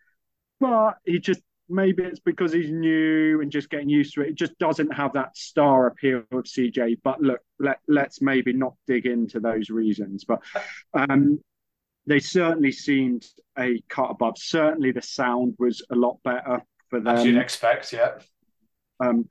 But 0.58 0.94
he 1.04 1.18
just 1.20 1.42
maybe 1.68 2.02
it's 2.02 2.20
because 2.20 2.52
he's 2.52 2.70
new 2.70 3.40
and 3.40 3.50
just 3.50 3.70
getting 3.70 3.88
used 3.88 4.14
to 4.14 4.22
it. 4.22 4.30
It 4.30 4.34
just 4.34 4.58
doesn't 4.58 4.92
have 4.92 5.12
that 5.14 5.36
star 5.36 5.86
appeal 5.86 6.22
of 6.32 6.44
CJ. 6.44 6.98
But 7.02 7.20
look, 7.20 7.40
let 7.58 7.78
let's 7.88 8.20
maybe 8.20 8.52
not 8.52 8.74
dig 8.86 9.06
into 9.06 9.40
those 9.40 9.70
reasons. 9.70 10.24
But 10.24 10.42
um, 10.94 11.40
they 12.06 12.20
certainly 12.20 12.72
seemed 12.72 13.26
a 13.58 13.82
cut 13.88 14.10
above. 14.10 14.38
Certainly, 14.38 14.92
the 14.92 15.02
sound 15.02 15.54
was 15.58 15.84
a 15.90 15.94
lot 15.94 16.18
better 16.22 16.62
for 16.88 17.00
them. 17.00 17.16
As 17.16 17.24
you'd 17.24 17.38
expect, 17.38 17.92
yeah. 17.92 18.12
Um, 19.00 19.28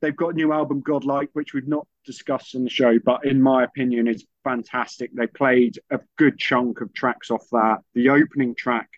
they've 0.00 0.16
got 0.16 0.34
a 0.34 0.36
new 0.36 0.52
album, 0.52 0.80
Godlike, 0.80 1.30
which 1.32 1.54
we've 1.54 1.68
not 1.68 1.86
discussed 2.04 2.54
in 2.54 2.64
the 2.64 2.70
show, 2.70 2.98
but 3.04 3.24
in 3.24 3.40
my 3.40 3.64
opinion, 3.64 4.08
is 4.08 4.26
fantastic. 4.44 5.10
They 5.14 5.26
played 5.26 5.78
a 5.90 6.00
good 6.18 6.38
chunk 6.38 6.80
of 6.80 6.92
tracks 6.92 7.30
off 7.30 7.44
that. 7.52 7.78
The 7.94 8.10
opening 8.10 8.54
track 8.54 8.88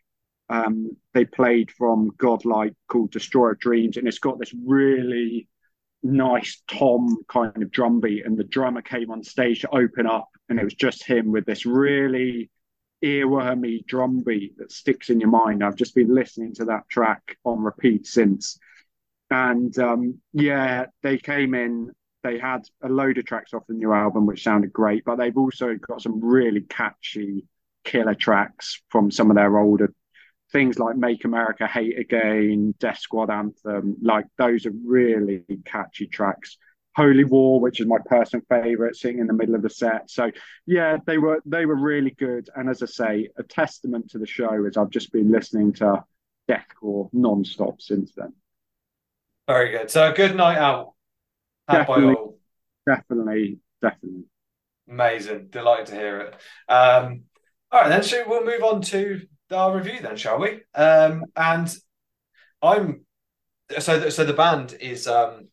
um, 0.48 0.90
they 1.14 1.24
played 1.24 1.70
from 1.70 2.12
Godlike 2.16 2.74
called 2.88 3.10
Destroyer 3.10 3.54
Dreams, 3.54 3.96
and 3.96 4.08
it's 4.08 4.18
got 4.18 4.38
this 4.38 4.54
really 4.64 5.48
nice 6.02 6.62
tom 6.70 7.18
kind 7.28 7.62
of 7.62 7.70
drum 7.70 8.00
beat. 8.00 8.24
And 8.24 8.36
the 8.38 8.44
drummer 8.44 8.82
came 8.82 9.10
on 9.10 9.22
stage 9.22 9.60
to 9.60 9.74
open 9.74 10.06
up, 10.06 10.28
and 10.48 10.58
it 10.58 10.64
was 10.64 10.74
just 10.74 11.04
him 11.04 11.32
with 11.32 11.44
this 11.44 11.66
really 11.66 12.50
earwormy 13.04 13.84
drum 13.86 14.22
beat 14.24 14.56
that 14.58 14.72
sticks 14.72 15.10
in 15.10 15.20
your 15.20 15.30
mind. 15.30 15.62
I've 15.62 15.76
just 15.76 15.94
been 15.94 16.14
listening 16.14 16.54
to 16.54 16.64
that 16.66 16.88
track 16.88 17.36
on 17.44 17.60
repeat 17.60 18.06
since. 18.06 18.58
And 19.30 19.78
um, 19.78 20.20
yeah, 20.32 20.86
they 21.02 21.18
came 21.18 21.54
in, 21.54 21.90
they 22.22 22.38
had 22.38 22.62
a 22.82 22.88
load 22.88 23.18
of 23.18 23.26
tracks 23.26 23.52
off 23.52 23.66
the 23.68 23.74
new 23.74 23.92
album, 23.92 24.26
which 24.26 24.42
sounded 24.42 24.72
great, 24.72 25.04
but 25.04 25.16
they've 25.16 25.36
also 25.36 25.74
got 25.74 26.00
some 26.00 26.24
really 26.24 26.62
catchy 26.62 27.44
killer 27.84 28.14
tracks 28.14 28.82
from 28.88 29.10
some 29.10 29.30
of 29.30 29.36
their 29.36 29.58
older 29.58 29.92
things 30.52 30.78
like 30.78 30.96
Make 30.96 31.24
America 31.24 31.66
Hate 31.66 31.98
Again, 31.98 32.74
Death 32.78 32.98
Squad 32.98 33.30
Anthem. 33.30 33.96
Like 34.00 34.26
those 34.36 34.66
are 34.66 34.72
really 34.84 35.44
catchy 35.64 36.06
tracks. 36.06 36.56
Holy 36.96 37.24
War, 37.24 37.60
which 37.60 37.80
is 37.80 37.86
my 37.86 37.98
personal 38.06 38.44
favorite, 38.50 38.96
sitting 38.96 39.20
in 39.20 39.28
the 39.28 39.32
middle 39.32 39.54
of 39.54 39.62
the 39.62 39.70
set. 39.70 40.10
So 40.10 40.32
yeah, 40.66 40.96
they 41.06 41.16
were 41.18 41.40
they 41.46 41.64
were 41.64 41.76
really 41.76 42.10
good. 42.10 42.48
And 42.56 42.68
as 42.68 42.82
I 42.82 42.86
say, 42.86 43.28
a 43.38 43.42
testament 43.44 44.10
to 44.10 44.18
the 44.18 44.26
show 44.26 44.64
is 44.64 44.76
I've 44.76 44.90
just 44.90 45.12
been 45.12 45.30
listening 45.30 45.74
to 45.74 46.02
deathcore 46.50 47.08
non-stop 47.12 47.80
since 47.80 48.12
then. 48.16 48.32
Very 49.46 49.70
good. 49.70 49.90
So 49.90 50.10
a 50.10 50.14
good 50.14 50.34
night 50.34 50.58
out. 50.58 50.94
Definitely, 51.70 52.16
definitely, 52.86 53.58
definitely. 53.80 54.24
Amazing. 54.88 55.48
Delighted 55.50 55.86
to 55.86 55.94
hear 55.94 56.18
it. 56.20 56.34
Um, 56.68 57.22
all 57.70 57.82
right, 57.82 57.90
then 57.90 58.02
so 58.02 58.24
we'll 58.26 58.44
move 58.44 58.64
on 58.64 58.80
to 58.82 59.20
our 59.52 59.76
review 59.76 60.00
then, 60.02 60.16
shall 60.16 60.38
we? 60.38 60.60
Um, 60.74 61.24
and 61.36 61.74
I'm 62.62 63.04
so 63.78 64.08
so 64.08 64.24
the 64.24 64.32
band 64.32 64.76
is 64.80 65.06
um 65.06 65.48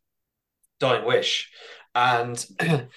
Dying 0.80 1.06
Wish. 1.06 1.52
And 1.94 2.46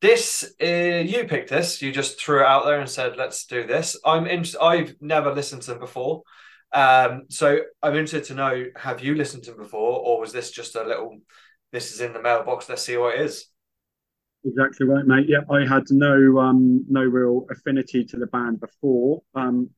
this, 0.00 0.54
uh, 0.62 0.66
you 0.66 1.24
picked 1.24 1.50
this. 1.50 1.82
You 1.82 1.92
just 1.92 2.20
threw 2.20 2.40
it 2.40 2.46
out 2.46 2.64
there 2.64 2.80
and 2.80 2.88
said, 2.88 3.16
"Let's 3.16 3.46
do 3.46 3.66
this." 3.66 3.98
I'm 4.04 4.26
interested. 4.26 4.62
I've 4.62 4.94
never 5.00 5.34
listened 5.34 5.62
to 5.62 5.72
them 5.72 5.80
before, 5.80 6.22
um, 6.72 7.24
so 7.28 7.58
I'm 7.82 7.94
interested 7.94 8.24
to 8.24 8.34
know: 8.34 8.64
Have 8.76 9.02
you 9.02 9.14
listened 9.14 9.44
to 9.44 9.50
them 9.50 9.60
before, 9.60 10.00
or 10.00 10.20
was 10.20 10.32
this 10.32 10.50
just 10.50 10.76
a 10.76 10.84
little? 10.84 11.18
This 11.72 11.92
is 11.92 12.00
in 12.00 12.12
the 12.12 12.22
mailbox. 12.22 12.68
Let's 12.68 12.82
see 12.82 12.96
what 12.96 13.16
it 13.16 13.22
is. 13.22 13.46
Exactly 14.44 14.86
right, 14.86 15.04
mate. 15.04 15.26
Yeah, 15.28 15.40
I 15.50 15.66
had 15.66 15.84
no 15.90 16.38
um, 16.38 16.84
no 16.88 17.02
real 17.02 17.46
affinity 17.50 18.04
to 18.04 18.16
the 18.16 18.26
band 18.26 18.60
before. 18.60 19.22
Um, 19.34 19.70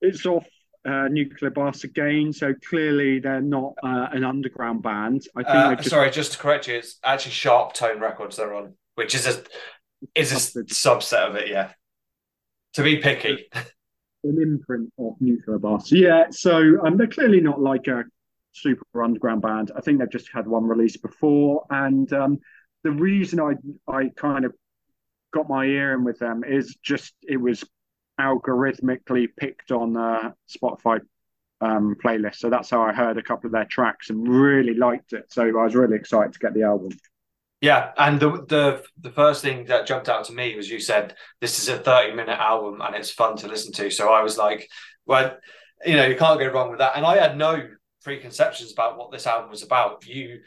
it's 0.00 0.26
off 0.26 0.46
uh, 0.84 1.08
Nuclear 1.08 1.50
Blast 1.50 1.84
again. 1.84 2.32
So 2.32 2.54
clearly 2.68 3.20
they're 3.20 3.40
not 3.40 3.74
uh, 3.82 4.08
an 4.12 4.24
underground 4.24 4.82
band. 4.82 5.22
I 5.36 5.42
think. 5.42 5.54
Uh, 5.54 5.74
just... 5.76 5.90
Sorry, 5.90 6.10
just 6.10 6.32
to 6.32 6.38
correct 6.38 6.68
you, 6.68 6.76
it's 6.76 6.98
actually 7.04 7.32
Sharp 7.32 7.74
Tone 7.74 8.00
Records 8.00 8.36
they're 8.36 8.54
on, 8.54 8.74
which 8.94 9.14
is 9.14 9.26
a 9.26 9.42
is 10.14 10.32
a 10.32 10.64
subset 10.64 11.28
of 11.28 11.36
it. 11.36 11.48
Yeah. 11.48 11.72
To 12.74 12.82
be 12.82 12.98
picky. 12.98 13.48
An 14.24 14.40
imprint 14.40 14.92
of 14.98 15.14
Nuclear 15.20 15.58
Blast. 15.58 15.92
Yeah. 15.92 16.26
So 16.30 16.84
um, 16.84 16.96
they're 16.96 17.06
clearly 17.06 17.40
not 17.40 17.60
like 17.60 17.86
a 17.88 18.04
super 18.52 19.02
underground 19.02 19.42
band. 19.42 19.72
I 19.76 19.80
think 19.80 19.98
they've 19.98 20.10
just 20.10 20.30
had 20.32 20.46
one 20.46 20.64
release 20.64 20.96
before, 20.96 21.64
and 21.70 22.12
um, 22.12 22.38
the 22.84 22.90
reason 22.90 23.40
I 23.40 23.54
I 23.90 24.10
kind 24.16 24.44
of 24.44 24.54
got 25.32 25.48
my 25.48 25.64
ear 25.64 25.94
in 25.94 26.04
with 26.04 26.18
them 26.18 26.44
is 26.44 26.76
just 26.82 27.14
it 27.22 27.36
was 27.36 27.64
algorithmically 28.20 29.28
picked 29.36 29.70
on 29.70 29.96
uh, 29.96 30.32
Spotify 30.48 31.00
um, 31.60 31.96
playlist. 32.02 32.36
So 32.36 32.50
that's 32.50 32.70
how 32.70 32.82
I 32.82 32.92
heard 32.92 33.18
a 33.18 33.22
couple 33.22 33.46
of 33.48 33.52
their 33.52 33.64
tracks 33.64 34.10
and 34.10 34.28
really 34.28 34.74
liked 34.74 35.12
it. 35.12 35.32
So 35.32 35.44
I 35.44 35.64
was 35.64 35.74
really 35.74 35.96
excited 35.96 36.32
to 36.32 36.38
get 36.38 36.54
the 36.54 36.62
album. 36.62 36.90
Yeah, 37.60 37.90
and 37.96 38.20
the 38.20 38.30
the 38.46 38.84
the 39.00 39.10
first 39.10 39.42
thing 39.42 39.64
that 39.64 39.86
jumped 39.86 40.08
out 40.08 40.26
to 40.26 40.32
me 40.32 40.54
was 40.54 40.70
you 40.70 40.78
said 40.78 41.16
this 41.40 41.58
is 41.58 41.68
a 41.68 41.76
thirty 41.76 42.14
minute 42.14 42.38
album 42.38 42.80
and 42.80 42.94
it's 42.94 43.10
fun 43.10 43.36
to 43.38 43.48
listen 43.48 43.72
to. 43.72 43.90
So 43.90 44.12
I 44.12 44.22
was 44.22 44.38
like, 44.38 44.68
well, 45.06 45.36
you 45.84 45.96
know, 45.96 46.06
you 46.06 46.16
can't 46.16 46.38
go 46.38 46.46
wrong 46.48 46.70
with 46.70 46.78
that. 46.78 46.92
And 46.94 47.04
I 47.04 47.16
had 47.16 47.36
no 47.36 47.68
preconceptions 48.04 48.72
about 48.72 48.96
what 48.96 49.10
this 49.10 49.26
album 49.26 49.50
was 49.50 49.64
about. 49.64 50.06
You, 50.06 50.40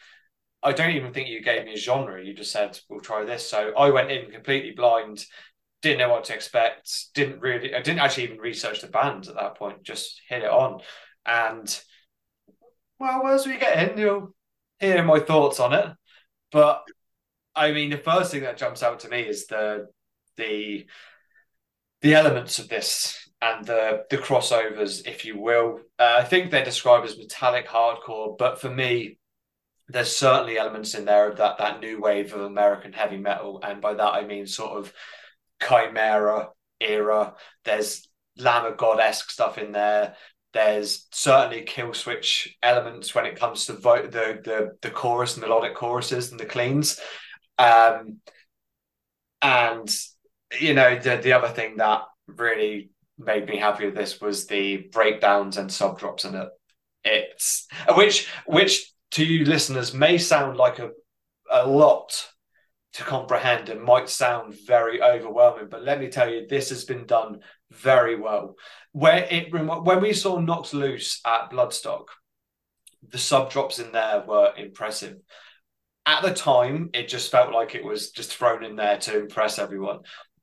I 0.64 0.72
don't 0.72 0.92
even 0.92 1.12
think 1.12 1.28
you 1.28 1.42
gave 1.42 1.66
me 1.66 1.74
a 1.74 1.78
genre. 1.78 2.24
You 2.24 2.34
just 2.34 2.52
said 2.52 2.80
we'll 2.88 3.02
try 3.02 3.26
this. 3.26 3.50
So 3.50 3.74
I 3.78 3.90
went 3.90 4.10
in 4.10 4.32
completely 4.32 4.72
blind 4.72 5.26
didn't 5.82 6.00
know 6.00 6.10
what 6.10 6.26
to 6.26 6.34
expect. 6.34 7.14
Didn't 7.14 7.42
really, 7.42 7.74
I 7.74 7.82
didn't 7.82 8.00
actually 8.00 8.24
even 8.24 8.38
research 8.38 8.82
the 8.82 8.88
band 8.88 9.28
at 9.28 9.36
that 9.36 9.56
point. 9.58 9.84
Just 9.84 10.22
hit 10.28 10.44
it 10.44 10.50
on, 10.50 10.82
and 11.26 11.82
well, 13.00 13.28
as 13.28 13.46
we 13.46 13.58
get 13.58 13.92
in, 13.92 13.98
you'll 13.98 14.34
hear 14.80 15.04
my 15.04 15.20
thoughts 15.20 15.60
on 15.60 15.74
it. 15.74 15.88
But 16.52 16.84
I 17.56 17.72
mean, 17.72 17.90
the 17.90 17.98
first 17.98 18.32
thing 18.32 18.42
that 18.44 18.58
jumps 18.58 18.84
out 18.84 19.02
to 19.02 19.10
me 19.10 19.22
is 19.22 19.48
the 19.48 19.88
the 20.38 20.86
the 22.02 22.16
elements 22.16 22.60
of 22.60 22.70
this 22.70 23.30
and 23.42 23.66
the 23.66 24.06
the 24.10 24.18
crossovers, 24.18 25.08
if 25.08 25.26
you 25.26 25.40
will. 25.40 25.80
Uh, 25.98 26.18
I 26.20 26.24
think 26.24 26.52
they're 26.52 26.64
described 26.64 27.08
as 27.08 27.18
metallic 27.18 27.68
hardcore, 27.68 28.38
but 28.38 28.62
for 28.62 28.70
me, 28.70 29.18
there's 29.88 30.16
certainly 30.16 30.58
elements 30.58 30.94
in 30.96 31.06
there 31.06 31.30
of 31.30 31.38
that 31.38 31.58
that 31.58 31.82
new 31.82 32.00
wave 32.00 32.34
of 32.34 32.42
American 32.42 32.94
heavy 32.94 33.18
metal, 33.18 33.60
and 33.64 33.82
by 33.82 33.94
that 33.94 34.14
I 34.14 34.26
mean 34.26 34.48
sort 34.48 34.78
of 34.78 34.94
Chimaira 35.62 36.50
era. 36.80 37.36
There's 37.64 38.08
Lamb 38.38 38.66
of 38.66 38.78
God 38.78 39.00
esque 39.00 39.30
stuff 39.30 39.58
in 39.58 39.72
there. 39.72 40.16
There's 40.54 41.08
certainly 41.12 41.64
Killswitch 41.64 42.50
elements 42.62 43.16
when 43.16 43.26
it 43.26 43.40
comes 43.40 43.66
to 43.66 43.74
vo- 43.74 44.08
the 44.08 44.42
the 44.44 44.78
the 44.82 44.92
chorus, 44.92 45.38
melodic 45.38 45.76
choruses, 45.76 46.32
and 46.32 46.40
the 46.40 46.46
cleans. 46.46 47.00
Um, 47.58 48.18
and 49.42 49.90
you 50.60 50.74
know 50.74 51.00
the 51.00 51.18
the 51.18 51.34
other 51.34 51.48
thing 51.48 51.78
that 51.78 52.02
really 52.28 52.90
made 53.18 53.48
me 53.48 53.58
happy 53.58 53.86
with 53.86 53.96
this 53.96 54.20
was 54.20 54.48
the 54.48 54.90
breakdowns 54.92 55.58
and 55.58 55.72
sub 55.72 56.00
drops 56.00 56.26
in 56.26 56.36
it. 56.36 56.50
It's 57.04 57.68
which 57.96 58.28
which 58.46 58.92
to 59.12 59.26
you 59.26 59.46
listeners 59.46 59.94
may 59.94 60.18
sound 60.18 60.58
like 60.58 60.80
a 60.80 60.92
a 61.50 61.68
lot 61.68 62.28
to 62.94 63.04
comprehend 63.04 63.70
and 63.70 63.82
might 63.82 64.10
sound 64.10 64.54
very 64.66 65.02
overwhelming, 65.02 65.68
but 65.70 65.84
let 65.84 66.00
me 66.00 66.10
tell 66.10 66.30
you, 66.30 66.46
this 66.48 66.70
has 66.70 66.84
been 66.84 67.06
done 67.06 67.40
very 67.72 68.16
well. 68.20 68.56
Where 68.92 69.28
it 69.30 69.52
when 69.52 70.02
we 70.02 70.14
saw 70.14 70.40
Knocked 70.40 70.74
Loose 70.74 71.22
at 71.26 71.52
Bloodstock, 71.52 72.08
the 73.08 73.18
sub 73.18 73.50
drops 73.50 73.80
in 73.80 73.92
there 73.92 74.24
were 74.28 74.54
impressive. 74.58 75.18
At 76.06 76.24
the 76.24 76.34
time, 76.34 76.90
it 76.94 77.08
just 77.08 77.32
felt 77.32 77.54
like 77.54 77.76
it 77.76 77.84
was 77.84 78.12
just 78.12 78.36
thrown 78.36 78.64
in 78.64 78.76
there 78.76 78.98
to 78.98 79.20
impress 79.20 79.60
everyone. 79.60 80.00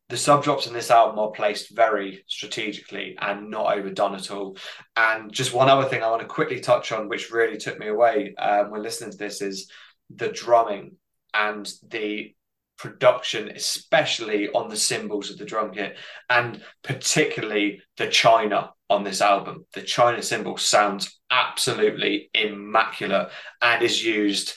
The 0.09 0.17
sub 0.17 0.43
drops 0.43 0.67
in 0.67 0.73
this 0.73 0.91
album 0.91 1.19
are 1.19 1.31
placed 1.31 1.77
very 1.77 2.25
strategically 2.27 3.17
and 3.21 3.51
not 3.51 3.77
overdone 3.77 4.15
at 4.15 4.31
all. 4.31 4.57
And 4.97 5.31
just 5.31 5.53
one 5.53 5.69
other 5.69 5.87
thing 5.87 6.03
I 6.03 6.09
want 6.09 6.23
to 6.23 6.29
quickly 6.29 6.61
touch 6.61 6.93
on, 6.93 7.09
which 7.09 7.31
really 7.31 7.59
took 7.59 7.79
me 7.79 7.89
away 7.89 8.35
um, 8.39 8.71
when 8.71 8.83
listening 8.83 9.11
to 9.11 9.19
this, 9.19 9.43
is 9.43 9.71
the 10.09 10.29
drumming 10.29 10.93
and 11.35 11.71
the 11.89 12.35
production, 12.79 13.51
especially 13.51 14.49
on 14.51 14.69
the 14.69 14.77
cymbals 14.77 15.31
of 15.31 15.39
the 15.39 15.45
drum 15.45 15.73
kit, 15.73 15.97
and 16.31 16.63
particularly 16.83 17.83
the 17.97 18.07
China 18.09 18.71
on 18.89 19.05
this 19.05 19.21
album. 19.21 19.67
The 19.75 19.83
China 19.83 20.23
cymbal 20.23 20.57
sounds 20.57 21.21
absolutely 21.31 22.31
immaculate 22.35 23.29
and 23.61 23.83
is 23.83 24.05
used 24.05 24.55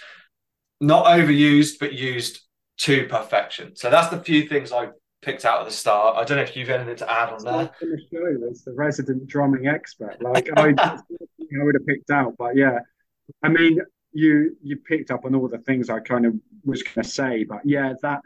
not 0.80 1.06
overused, 1.06 1.76
but 1.80 1.94
used 1.94 2.42
to 2.80 3.06
perfection. 3.08 3.76
So 3.76 3.90
that's 3.90 4.10
the 4.10 4.20
few 4.20 4.48
things 4.48 4.72
I 4.72 4.90
picked 5.22 5.46
out 5.46 5.62
at 5.62 5.66
the 5.66 5.74
start. 5.74 6.18
I 6.18 6.24
don't 6.24 6.38
know 6.38 6.44
if 6.44 6.56
you've 6.56 6.70
anything 6.70 6.96
to 6.98 7.12
add 7.12 7.30
on 7.30 7.44
there. 7.44 7.70
The 7.80 8.02
show 8.12 8.50
as 8.50 8.64
the 8.64 8.74
resident 8.74 9.28
drumming 9.28 9.68
expert, 9.68 10.18
like 10.22 10.50
I, 10.58 10.70
I 10.80 11.00
would 11.64 11.76
have 11.76 11.86
picked 11.86 12.10
out, 12.10 12.36
but 12.38 12.56
yeah, 12.56 12.80
I 13.44 13.50
mean, 13.50 13.80
you 14.14 14.56
you 14.62 14.78
picked 14.78 15.12
up 15.12 15.26
on 15.26 15.36
all 15.36 15.48
the 15.48 15.58
things 15.60 15.90
I 15.90 16.00
kind 16.00 16.26
of 16.26 16.34
was 16.64 16.84
going 16.84 17.04
to 17.04 17.10
say, 17.10 17.44
but 17.44 17.62
yeah, 17.66 17.94
that 18.02 18.22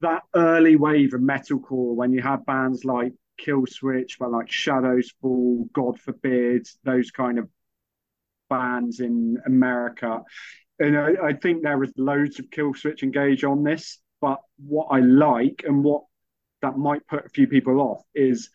that 0.00 0.22
early 0.34 0.76
wave 0.76 1.14
of 1.14 1.20
metalcore 1.20 1.94
when 1.94 2.12
you 2.12 2.22
had 2.22 2.44
bands 2.46 2.84
like 2.84 3.12
Killswitch, 3.40 4.18
but 4.18 4.30
like 4.30 4.50
Shadows 4.50 5.12
Fall, 5.20 5.68
God 5.72 5.98
Forbid, 6.00 6.66
those 6.84 7.10
kind 7.10 7.38
of 7.38 7.48
bands 8.48 9.00
in 9.00 9.38
America. 9.46 10.22
And 10.78 10.96
I, 10.98 11.12
I 11.24 11.32
think 11.32 11.62
there 11.62 11.78
was 11.78 11.92
loads 11.96 12.38
of 12.38 12.50
Killswitch 12.50 13.02
Engage 13.02 13.44
on 13.44 13.64
this, 13.64 13.98
but 14.20 14.40
what 14.58 14.88
I 14.90 15.00
like 15.00 15.64
and 15.66 15.82
what 15.82 16.02
that 16.62 16.76
might 16.76 17.06
put 17.06 17.26
a 17.26 17.28
few 17.30 17.46
people 17.46 17.80
off 17.80 18.02
is 18.14 18.50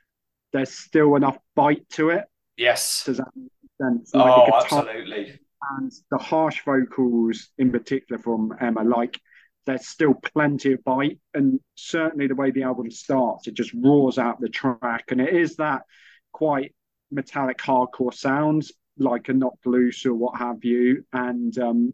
there's 0.54 0.72
still 0.72 1.16
enough 1.16 1.38
bite 1.56 1.88
to 1.92 2.10
it. 2.10 2.26
Yes. 2.58 3.04
Does 3.06 3.18
that 3.18 3.28
make 3.36 3.52
sense? 3.82 4.14
Like 4.14 4.32
oh, 4.32 4.60
absolutely. 4.62 5.40
And 5.70 5.92
the 6.10 6.18
harsh 6.18 6.64
vocals, 6.66 7.50
in 7.58 7.72
particular 7.72 8.22
from 8.22 8.56
Emma, 8.60 8.84
like 8.84 9.20
there's 9.66 9.88
still 9.88 10.14
plenty 10.14 10.74
of 10.74 10.84
bite. 10.84 11.20
And 11.34 11.60
certainly 11.76 12.28
the 12.28 12.36
way 12.36 12.52
the 12.52 12.64
album 12.64 12.90
starts, 12.90 13.48
it 13.48 13.54
just 13.54 13.74
roars 13.74 14.18
out 14.18 14.40
the 14.40 14.50
track. 14.50 15.06
And 15.10 15.22
it 15.22 15.34
is 15.34 15.58
that 15.58 15.84
quite 16.32 16.74
metallic 17.12 17.60
hardcore 17.60 18.14
sounds, 18.14 18.72
like 18.98 19.30
a 19.30 19.34
Knocked 19.34 19.66
Loose 19.66 20.06
or 20.06 20.14
what 20.14 20.38
have 20.38 20.64
you. 20.64 21.06
And 21.14 21.58
um, 21.60 21.94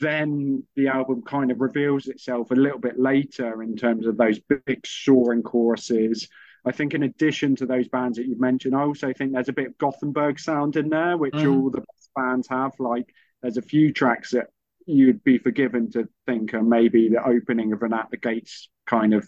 then 0.00 0.64
the 0.76 0.88
album 0.88 1.22
kind 1.22 1.50
of 1.50 1.60
reveals 1.60 2.08
itself 2.08 2.50
a 2.50 2.54
little 2.54 2.78
bit 2.78 2.98
later 2.98 3.62
in 3.62 3.76
terms 3.76 4.06
of 4.06 4.16
those 4.16 4.38
big 4.40 4.86
soaring 4.86 5.42
choruses. 5.42 6.28
I 6.66 6.72
think 6.72 6.94
in 6.94 7.02
addition 7.02 7.56
to 7.56 7.66
those 7.66 7.88
bands 7.88 8.16
that 8.16 8.26
you've 8.26 8.40
mentioned, 8.40 8.74
I 8.74 8.82
also 8.82 9.12
think 9.12 9.32
there's 9.32 9.50
a 9.50 9.54
bit 9.54 9.66
of 9.66 9.78
Gothenburg 9.78 10.38
sound 10.38 10.76
in 10.76 10.88
there, 10.88 11.16
which 11.18 11.34
mm. 11.34 11.62
all 11.62 11.70
the 11.70 11.82
bands 12.14 12.48
have. 12.48 12.72
Like 12.78 13.12
there's 13.42 13.56
a 13.56 13.62
few 13.62 13.92
tracks 13.92 14.30
that 14.32 14.48
you'd 14.86 15.24
be 15.24 15.38
forgiven 15.38 15.90
to 15.92 16.08
think 16.26 16.54
are 16.54 16.62
maybe 16.62 17.08
the 17.08 17.26
opening 17.26 17.72
of 17.72 17.82
an 17.82 17.92
At 17.92 18.10
the 18.10 18.16
Gates 18.16 18.68
kind 18.86 19.14
of 19.14 19.26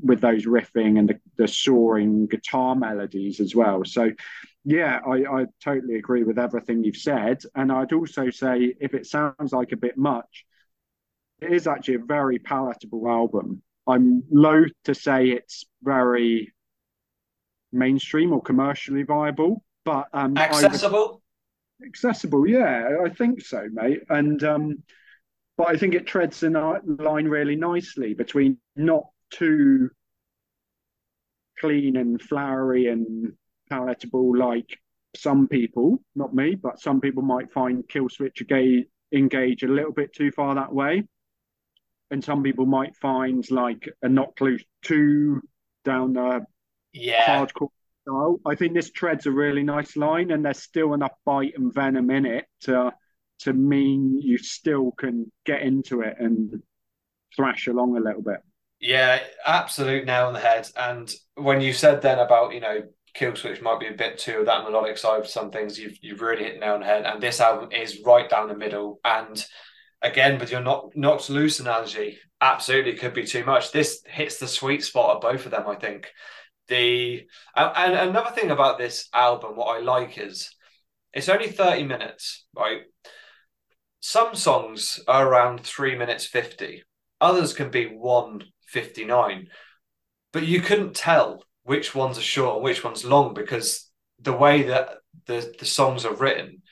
with 0.00 0.20
those 0.20 0.46
riffing 0.46 0.98
and 0.98 1.08
the, 1.08 1.20
the 1.36 1.48
soaring 1.48 2.26
guitar 2.26 2.76
melodies 2.76 3.40
as 3.40 3.54
well. 3.54 3.84
So 3.84 4.10
yeah, 4.64 5.00
I, 5.04 5.40
I 5.40 5.46
totally 5.62 5.96
agree 5.96 6.22
with 6.22 6.38
everything 6.38 6.84
you've 6.84 6.96
said. 6.96 7.42
And 7.54 7.72
I'd 7.72 7.92
also 7.92 8.30
say 8.30 8.74
if 8.80 8.94
it 8.94 9.06
sounds 9.06 9.52
like 9.52 9.72
a 9.72 9.76
bit 9.76 9.96
much, 9.96 10.44
it 11.40 11.52
is 11.52 11.66
actually 11.66 11.96
a 11.96 12.04
very 12.04 12.38
palatable 12.38 13.08
album. 13.08 13.62
I'm 13.88 14.22
loath 14.30 14.70
to 14.84 14.94
say 14.94 15.26
it's 15.30 15.64
very 15.82 16.52
mainstream 17.72 18.32
or 18.32 18.40
commercially 18.40 19.02
viable, 19.02 19.64
but 19.84 20.06
um, 20.12 20.36
accessible. 20.36 21.21
Accessible, 21.84 22.46
yeah, 22.46 22.98
I 23.04 23.08
think 23.10 23.40
so, 23.42 23.66
mate. 23.72 24.02
And 24.08 24.42
um, 24.44 24.82
but 25.56 25.68
I 25.68 25.76
think 25.76 25.94
it 25.94 26.06
treads 26.06 26.40
the 26.40 26.50
line 26.98 27.26
really 27.26 27.56
nicely 27.56 28.14
between 28.14 28.58
not 28.76 29.04
too 29.30 29.90
clean 31.58 31.96
and 31.96 32.20
flowery 32.20 32.88
and 32.88 33.32
palatable 33.68 34.36
like 34.36 34.78
some 35.16 35.48
people, 35.48 36.02
not 36.14 36.34
me, 36.34 36.54
but 36.54 36.80
some 36.80 37.00
people 37.00 37.22
might 37.22 37.52
find 37.52 37.86
Killswitch 37.86 38.40
engage, 38.40 38.86
engage 39.12 39.62
a 39.62 39.68
little 39.68 39.92
bit 39.92 40.12
too 40.12 40.30
far 40.30 40.54
that 40.54 40.72
way. 40.72 41.04
And 42.10 42.22
some 42.22 42.42
people 42.42 42.66
might 42.66 42.96
find 42.96 43.48
like 43.50 43.88
a 44.02 44.08
Knocked 44.08 44.40
Loose 44.40 44.64
too 44.82 45.40
down 45.84 46.14
the 46.14 46.44
yeah. 46.92 47.26
hardcore 47.26 47.68
style. 48.02 48.40
I 48.46 48.54
think 48.54 48.74
this 48.74 48.90
treads 48.90 49.26
a 49.26 49.30
really 49.30 49.62
nice 49.62 49.96
line 49.96 50.30
and 50.30 50.44
there's 50.44 50.62
still 50.62 50.94
enough 50.94 51.12
bite 51.24 51.54
and 51.56 51.72
venom 51.72 52.10
in 52.10 52.26
it 52.26 52.46
to 52.62 52.92
to 53.40 53.52
mean 53.52 54.20
you 54.20 54.38
still 54.38 54.92
can 54.92 55.30
get 55.44 55.62
into 55.62 56.02
it 56.02 56.14
and 56.18 56.62
thrash 57.34 57.66
along 57.66 57.96
a 57.96 58.00
little 58.00 58.22
bit. 58.22 58.38
Yeah, 58.80 59.20
absolute 59.44 60.06
nail 60.06 60.26
on 60.26 60.32
the 60.32 60.40
head. 60.40 60.68
And 60.76 61.12
when 61.34 61.60
you 61.60 61.72
said 61.72 62.02
then 62.02 62.18
about, 62.18 62.52
you 62.52 62.60
know, 62.60 62.82
Killswitch 63.16 63.60
might 63.60 63.80
be 63.80 63.88
a 63.88 63.92
bit 63.92 64.18
too 64.18 64.42
that 64.46 64.64
melodic 64.64 64.96
side 64.96 65.22
for 65.22 65.28
some 65.28 65.50
things. 65.50 65.78
You've 65.78 65.98
you've 66.00 66.22
really 66.22 66.44
hit 66.44 66.60
nail 66.60 66.74
on 66.74 66.80
the 66.80 66.86
head, 66.86 67.04
and 67.04 67.22
this 67.22 67.40
album 67.40 67.70
is 67.72 68.00
right 68.04 68.28
down 68.28 68.48
the 68.48 68.56
middle. 68.56 69.00
And 69.04 69.44
again, 70.00 70.38
with 70.38 70.50
your 70.50 70.62
not 70.62 70.96
knocked 70.96 71.28
loose 71.28 71.60
analogy, 71.60 72.18
absolutely 72.40 72.94
could 72.94 73.12
be 73.12 73.24
too 73.24 73.44
much. 73.44 73.70
This 73.70 74.02
hits 74.06 74.38
the 74.38 74.48
sweet 74.48 74.82
spot 74.82 75.16
of 75.16 75.22
both 75.22 75.44
of 75.44 75.50
them. 75.50 75.64
I 75.68 75.74
think 75.74 76.10
the 76.72 77.26
and 77.54 77.94
another 77.94 78.30
thing 78.30 78.50
about 78.50 78.78
this 78.78 79.08
album, 79.12 79.56
what 79.56 79.76
I 79.76 79.80
like 79.80 80.16
is 80.16 80.54
it's 81.12 81.28
only 81.28 81.48
thirty 81.48 81.84
minutes, 81.84 82.46
right? 82.56 82.82
Some 84.00 84.34
songs 84.34 84.98
are 85.06 85.28
around 85.28 85.60
three 85.60 85.96
minutes 85.96 86.24
fifty. 86.26 86.82
Others 87.20 87.52
can 87.52 87.70
be 87.70 87.86
one 87.86 88.44
fifty 88.66 89.04
nine, 89.04 89.48
but 90.32 90.46
you 90.46 90.60
couldn't 90.62 90.94
tell 90.96 91.44
which 91.64 91.94
ones 91.94 92.16
are 92.18 92.22
short 92.22 92.56
and 92.56 92.64
which 92.64 92.82
ones 92.82 93.04
long 93.04 93.34
because 93.34 93.90
the 94.18 94.32
way 94.32 94.62
that 94.62 94.88
the 95.26 95.54
the 95.58 95.66
songs 95.66 96.06
are 96.06 96.14
written, 96.14 96.62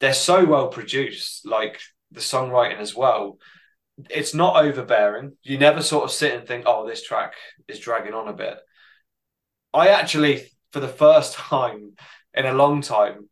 they're 0.00 0.14
so 0.30 0.44
well 0.44 0.68
produced. 0.68 1.46
Like 1.46 1.80
the 2.10 2.20
songwriting 2.20 2.78
as 2.78 2.94
well, 2.96 3.38
it's 4.10 4.34
not 4.34 4.64
overbearing. 4.64 5.36
You 5.42 5.58
never 5.58 5.82
sort 5.82 6.04
of 6.04 6.10
sit 6.10 6.34
and 6.34 6.46
think, 6.46 6.64
"Oh, 6.66 6.86
this 6.88 7.04
track 7.04 7.34
is 7.68 7.78
dragging 7.78 8.14
on 8.14 8.26
a 8.26 8.32
bit." 8.32 8.58
I 9.72 9.88
actually, 9.88 10.50
for 10.72 10.80
the 10.80 10.88
first 10.88 11.34
time 11.34 11.92
in 12.34 12.46
a 12.46 12.52
long 12.52 12.80
time, 12.80 13.28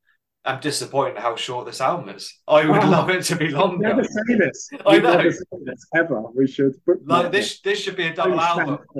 am 0.46 0.60
disappointed 0.60 1.18
how 1.18 1.36
short 1.36 1.66
this 1.66 1.80
album 1.80 2.08
is. 2.10 2.32
I 2.46 2.64
would 2.64 2.82
wow. 2.82 2.90
love 2.90 3.10
it 3.10 3.24
to 3.24 3.36
be 3.36 3.48
longer. 3.48 3.88
Never 3.88 4.04
say 4.04 4.36
this. 4.38 4.70
I 4.86 4.98
know. 4.98 5.16
Never 5.16 5.32
say 5.32 5.44
this 5.64 5.86
ever. 5.94 6.22
We 6.34 6.46
should. 6.46 6.74
Like 7.04 7.32
this. 7.32 7.60
This 7.60 7.80
should 7.80 7.96
be 7.96 8.06
a 8.06 8.14
double 8.14 8.40
album. 8.40 8.78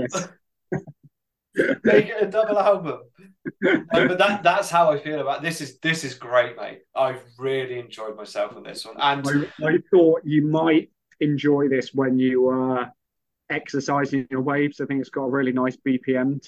Make 1.84 2.08
it 2.08 2.22
a 2.22 2.26
double 2.26 2.58
album. 2.58 3.00
but 3.62 4.18
that 4.18 4.42
that's 4.42 4.68
how 4.68 4.90
I 4.90 4.98
feel 4.98 5.20
about 5.20 5.42
this. 5.42 5.60
Is 5.60 5.78
this 5.78 6.04
is 6.04 6.14
great, 6.14 6.56
mate? 6.56 6.80
I've 6.94 7.22
really 7.38 7.78
enjoyed 7.78 8.16
myself 8.16 8.56
on 8.56 8.62
this 8.62 8.84
one. 8.84 8.96
And 9.00 9.48
I, 9.62 9.66
I 9.66 9.78
thought 9.90 10.22
you 10.24 10.44
might 10.44 10.90
enjoy 11.20 11.68
this 11.68 11.94
when 11.94 12.18
you 12.18 12.48
are 12.48 12.92
exercising 13.50 14.26
your 14.30 14.40
waves. 14.40 14.80
I 14.80 14.86
think 14.86 15.00
it's 15.00 15.10
got 15.10 15.24
a 15.24 15.30
really 15.30 15.52
nice 15.52 15.76
BPM 15.76 16.42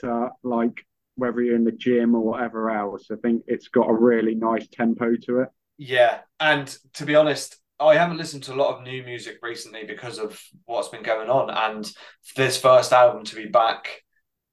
to 0.00 0.24
it. 0.26 0.32
like 0.42 0.84
whether 1.16 1.42
you're 1.42 1.56
in 1.56 1.64
the 1.64 1.72
gym 1.72 2.14
or 2.14 2.22
whatever 2.22 2.70
else. 2.70 3.08
I 3.10 3.16
think 3.16 3.44
it's 3.46 3.68
got 3.68 3.88
a 3.88 3.94
really 3.94 4.34
nice 4.34 4.66
tempo 4.68 5.16
to 5.24 5.40
it. 5.40 5.48
Yeah, 5.78 6.20
and 6.40 6.74
to 6.94 7.04
be 7.04 7.14
honest, 7.14 7.56
I 7.80 7.96
haven't 7.96 8.18
listened 8.18 8.44
to 8.44 8.54
a 8.54 8.56
lot 8.56 8.76
of 8.76 8.82
new 8.82 9.02
music 9.02 9.38
recently 9.42 9.84
because 9.84 10.18
of 10.18 10.40
what's 10.64 10.88
been 10.88 11.02
going 11.02 11.28
on, 11.28 11.50
and 11.50 11.90
this 12.36 12.58
first 12.58 12.92
album 12.92 13.24
to 13.24 13.36
be 13.36 13.46
back 13.46 14.02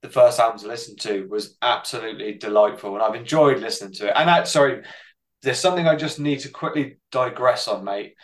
the 0.01 0.09
first 0.09 0.39
album 0.39 0.59
to 0.59 0.67
listen 0.67 0.95
to 0.97 1.27
was 1.27 1.57
absolutely 1.61 2.33
delightful, 2.33 2.93
and 2.93 3.03
I've 3.03 3.15
enjoyed 3.15 3.59
listening 3.59 3.93
to 3.95 4.07
it. 4.07 4.13
And 4.15 4.29
that, 4.29 4.47
sorry, 4.47 4.83
there's 5.41 5.59
something 5.59 5.87
I 5.87 5.95
just 5.95 6.19
need 6.19 6.39
to 6.41 6.49
quickly 6.49 6.97
digress 7.11 7.67
on, 7.67 7.83
mate. 7.83 8.15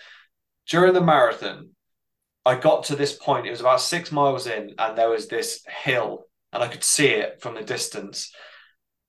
During 0.67 0.93
the 0.93 1.01
marathon, 1.01 1.71
I 2.45 2.55
got 2.55 2.85
to 2.85 2.95
this 2.95 3.13
point. 3.13 3.47
It 3.47 3.51
was 3.51 3.61
about 3.61 3.81
six 3.81 4.11
miles 4.11 4.47
in, 4.47 4.75
and 4.77 4.97
there 4.97 5.09
was 5.09 5.27
this 5.27 5.63
hill, 5.83 6.25
and 6.53 6.63
I 6.63 6.67
could 6.67 6.83
see 6.83 7.07
it 7.07 7.41
from 7.41 7.55
the 7.55 7.63
distance. 7.63 8.33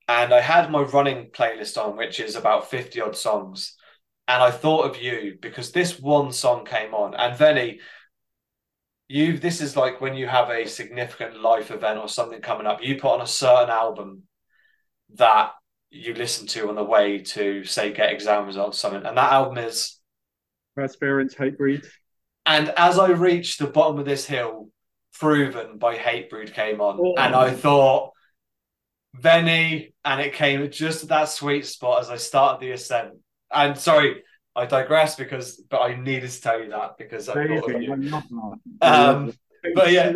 And 0.09 0.33
I 0.33 0.41
had 0.41 0.71
my 0.71 0.83
running 0.83 1.31
playlist 1.31 1.83
on, 1.83 1.97
which 1.97 2.21
is 2.21 2.37
about 2.37 2.71
50 2.71 3.01
odd 3.01 3.17
songs. 3.17 3.75
And 4.29 4.43
I 4.43 4.51
thought 4.51 4.89
of 4.89 5.01
you 5.01 5.37
because 5.41 5.73
this 5.73 6.01
one 6.01 6.33
song 6.33 6.65
came 6.65 6.95
on. 6.95 7.15
And 7.15 7.37
Venny, 7.37 7.79
you 9.09 9.39
this 9.39 9.61
is 9.61 9.77
like 9.77 10.01
when 10.01 10.15
you 10.15 10.27
have 10.27 10.51
a 10.51 10.67
significant 10.67 11.41
life 11.41 11.71
event 11.71 11.99
or 11.99 12.09
something 12.09 12.41
coming 12.41 12.67
up 12.67 12.83
you 12.83 12.97
put 12.97 13.15
on 13.15 13.21
a 13.21 13.27
certain 13.27 13.71
album 13.71 14.23
that 15.15 15.53
you 15.91 16.15
listen 16.15 16.47
to 16.47 16.69
on 16.69 16.75
the 16.75 16.85
way 16.85 17.19
to 17.19 17.65
say 17.65 17.93
get 17.93 18.13
exam 18.13 18.47
results 18.47 18.79
something 18.79 19.05
and 19.05 19.17
that 19.17 19.33
album 19.33 19.59
is 19.59 20.01
Perseverance 20.75 21.35
Hatebreed 21.35 21.87
and 22.47 22.73
as 22.77 22.99
I 22.99 23.09
reached 23.09 23.59
the 23.59 23.67
bottom 23.67 23.99
of 23.99 24.05
this 24.05 24.27
hill 24.27 24.69
Proven 25.13 25.79
by 25.79 25.97
Hatebreed 25.97 26.53
came 26.53 26.81
on 26.81 26.99
oh. 27.01 27.15
and 27.17 27.35
I 27.35 27.51
thought 27.51 28.13
Venny 29.19 29.95
and 30.05 30.21
it 30.21 30.35
came 30.35 30.71
just 30.71 31.05
at 31.05 31.09
that 31.09 31.29
sweet 31.31 31.67
spot 31.67 32.03
as 32.03 32.11
I 32.11 32.17
started 32.17 32.61
the 32.61 32.73
ascent 32.73 33.15
and 33.51 33.79
sorry 33.79 34.23
I 34.57 34.65
digress 34.65 35.17
because, 35.17 35.57
but 35.69 35.83
I 35.83 35.97
needed 35.97 36.31
to 36.31 36.41
tell 36.41 36.63
you 36.63 36.71
that 36.71 36.97
because 36.97 37.29
I 37.29 37.35
thought 37.35 37.75
of 37.75 37.83
you. 37.83 37.93
Um, 38.81 39.33
but 39.75 39.93
yeah, 39.93 40.13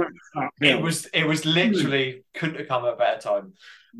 it 0.62 0.80
was 0.80 1.06
it 1.06 1.26
was 1.26 1.44
literally 1.44 2.24
couldn't 2.32 2.58
have 2.58 2.68
come 2.68 2.86
at 2.86 2.94
a 2.94 2.96
better 2.96 3.20
time. 3.20 3.52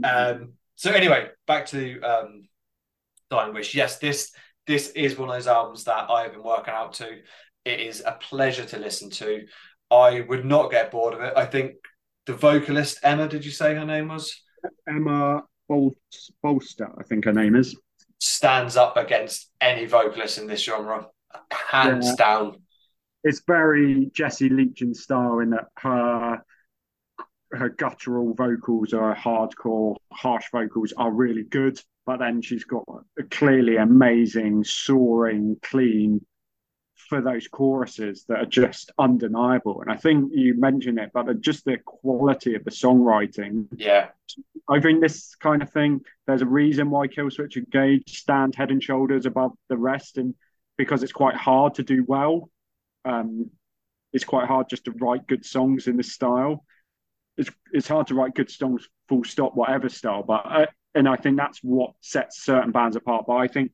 Mm-hmm. 0.03 0.43
Um, 0.43 0.53
so 0.77 0.93
anyway, 0.93 1.29
back 1.47 1.67
to 1.67 2.01
um, 2.01 2.49
Dying 3.29 3.53
Wish. 3.53 3.75
Yes, 3.75 3.99
this 3.99 4.33
this 4.67 4.89
is 4.91 5.19
one 5.19 5.29
of 5.29 5.35
those 5.35 5.47
albums 5.47 5.85
that 5.85 6.11
I 6.11 6.23
have 6.23 6.33
been 6.33 6.43
working 6.43 6.73
out 6.73 6.95
to. 6.95 7.19
It 7.65 7.81
is 7.81 8.03
a 8.05 8.13
pleasure 8.13 8.65
to 8.67 8.79
listen 8.79 9.11
to. 9.11 9.47
I 9.91 10.21
would 10.21 10.45
not 10.45 10.71
get 10.71 10.91
bored 10.91 11.15
of 11.15 11.21
it. 11.21 11.33
I 11.37 11.47
think 11.47 11.75
the 12.27 12.35
vocalist 12.35 13.01
Emma, 13.03 13.29
did 13.29 13.45
you 13.45 13.51
say 13.51 13.75
her 13.75 13.85
name 13.85 14.09
was 14.09 14.41
Emma 14.89 15.43
Bol- 15.69 15.97
Bolster? 16.43 16.89
I 16.99 17.03
think 17.03 17.25
her 17.25 17.33
name 17.33 17.57
is 17.57 17.77
stands 18.21 18.77
up 18.77 18.97
against 18.97 19.51
any 19.61 19.87
vocalist 19.87 20.39
in 20.39 20.47
this 20.47 20.63
genre, 20.63 21.07
hands 21.51 22.07
yeah. 22.07 22.17
down. 22.17 22.63
It's 23.25 23.43
very 23.47 24.11
Jesse 24.13 24.49
Leach 24.49 24.83
in 24.83 24.95
style 24.95 25.41
in 25.41 25.51
that 25.51 25.67
her 25.79 26.43
her 27.53 27.69
guttural 27.69 28.33
vocals 28.35 28.93
are 28.93 29.15
hardcore, 29.15 29.97
harsh 30.13 30.47
vocals 30.53 30.93
are 30.97 31.11
really 31.11 31.43
good, 31.43 31.81
but 32.07 32.19
then 32.19 32.41
she's 32.41 32.65
got 32.65 32.85
a 33.19 33.25
clearly 33.25 33.77
amazing, 33.77 34.63
soaring, 34.63 35.57
clean 35.61 36.25
for 37.11 37.21
those 37.21 37.49
choruses 37.49 38.25
that 38.29 38.39
are 38.39 38.47
just 38.47 38.93
undeniable. 38.97 39.83
And 39.83 39.91
I 39.91 39.97
think 39.97 40.31
you 40.33 40.55
mentioned 40.55 41.01
it, 41.01 41.11
but 41.13 41.41
just 41.41 41.65
the 41.65 41.77
quality 41.85 42.55
of 42.55 42.65
the 42.65 42.71
songwriting. 42.71 43.67
Yeah. 43.77 44.11
I 44.69 44.79
think 44.79 45.01
this 45.01 45.35
kind 45.35 45.61
of 45.61 45.73
thing, 45.73 46.03
there's 46.29 46.41
a 46.41 46.47
reason 46.47 46.89
why 46.89 47.09
Killswitch 47.09 47.57
Engage 47.57 48.21
stand 48.21 48.55
head 48.55 48.71
and 48.71 48.81
shoulders 48.81 49.27
above 49.27 49.51
the 49.69 49.77
rest, 49.77 50.19
and 50.19 50.37
because 50.79 51.03
it's 51.03 51.13
quite 51.13 51.35
hard 51.35 51.75
to 51.75 51.83
do 51.83 52.05
well. 52.07 52.49
Um, 53.05 53.51
it's 54.13 54.25
quite 54.25 54.47
hard 54.47 54.69
just 54.69 54.85
to 54.85 54.93
write 54.93 55.27
good 55.27 55.45
songs 55.45 55.89
in 55.89 55.97
this 55.97 56.13
style. 56.13 56.65
It's 57.37 57.51
it's 57.73 57.89
hard 57.89 58.07
to 58.07 58.15
write 58.15 58.37
good 58.37 58.51
songs, 58.51 58.89
full 59.09 59.25
stop, 59.25 59.57
whatever 59.57 59.89
style. 59.89 60.23
But 60.23 60.47
uh, 60.47 60.67
and 60.95 61.09
I 61.09 61.17
think 61.17 61.37
that's 61.37 61.59
what 61.63 61.95
sets 62.01 62.45
certain 62.45 62.71
bands 62.71 62.95
apart. 62.95 63.25
But 63.27 63.37
I 63.37 63.49
think 63.49 63.73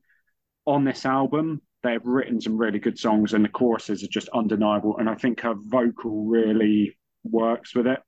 on 0.65 0.85
this 0.85 1.05
album, 1.05 1.61
they've 1.87 2.05
written 2.05 2.41
some 2.41 2.57
really 2.57 2.79
good 2.79 2.99
songs, 2.99 3.33
and 3.33 3.43
the 3.43 3.49
choruses 3.49 4.03
are 4.03 4.07
just 4.07 4.29
undeniable. 4.29 4.97
And 4.97 5.09
I 5.09 5.15
think 5.15 5.41
her 5.41 5.55
vocal 5.55 6.25
really 6.25 6.97
works 7.23 7.75
with 7.75 7.87
it. 7.87 7.99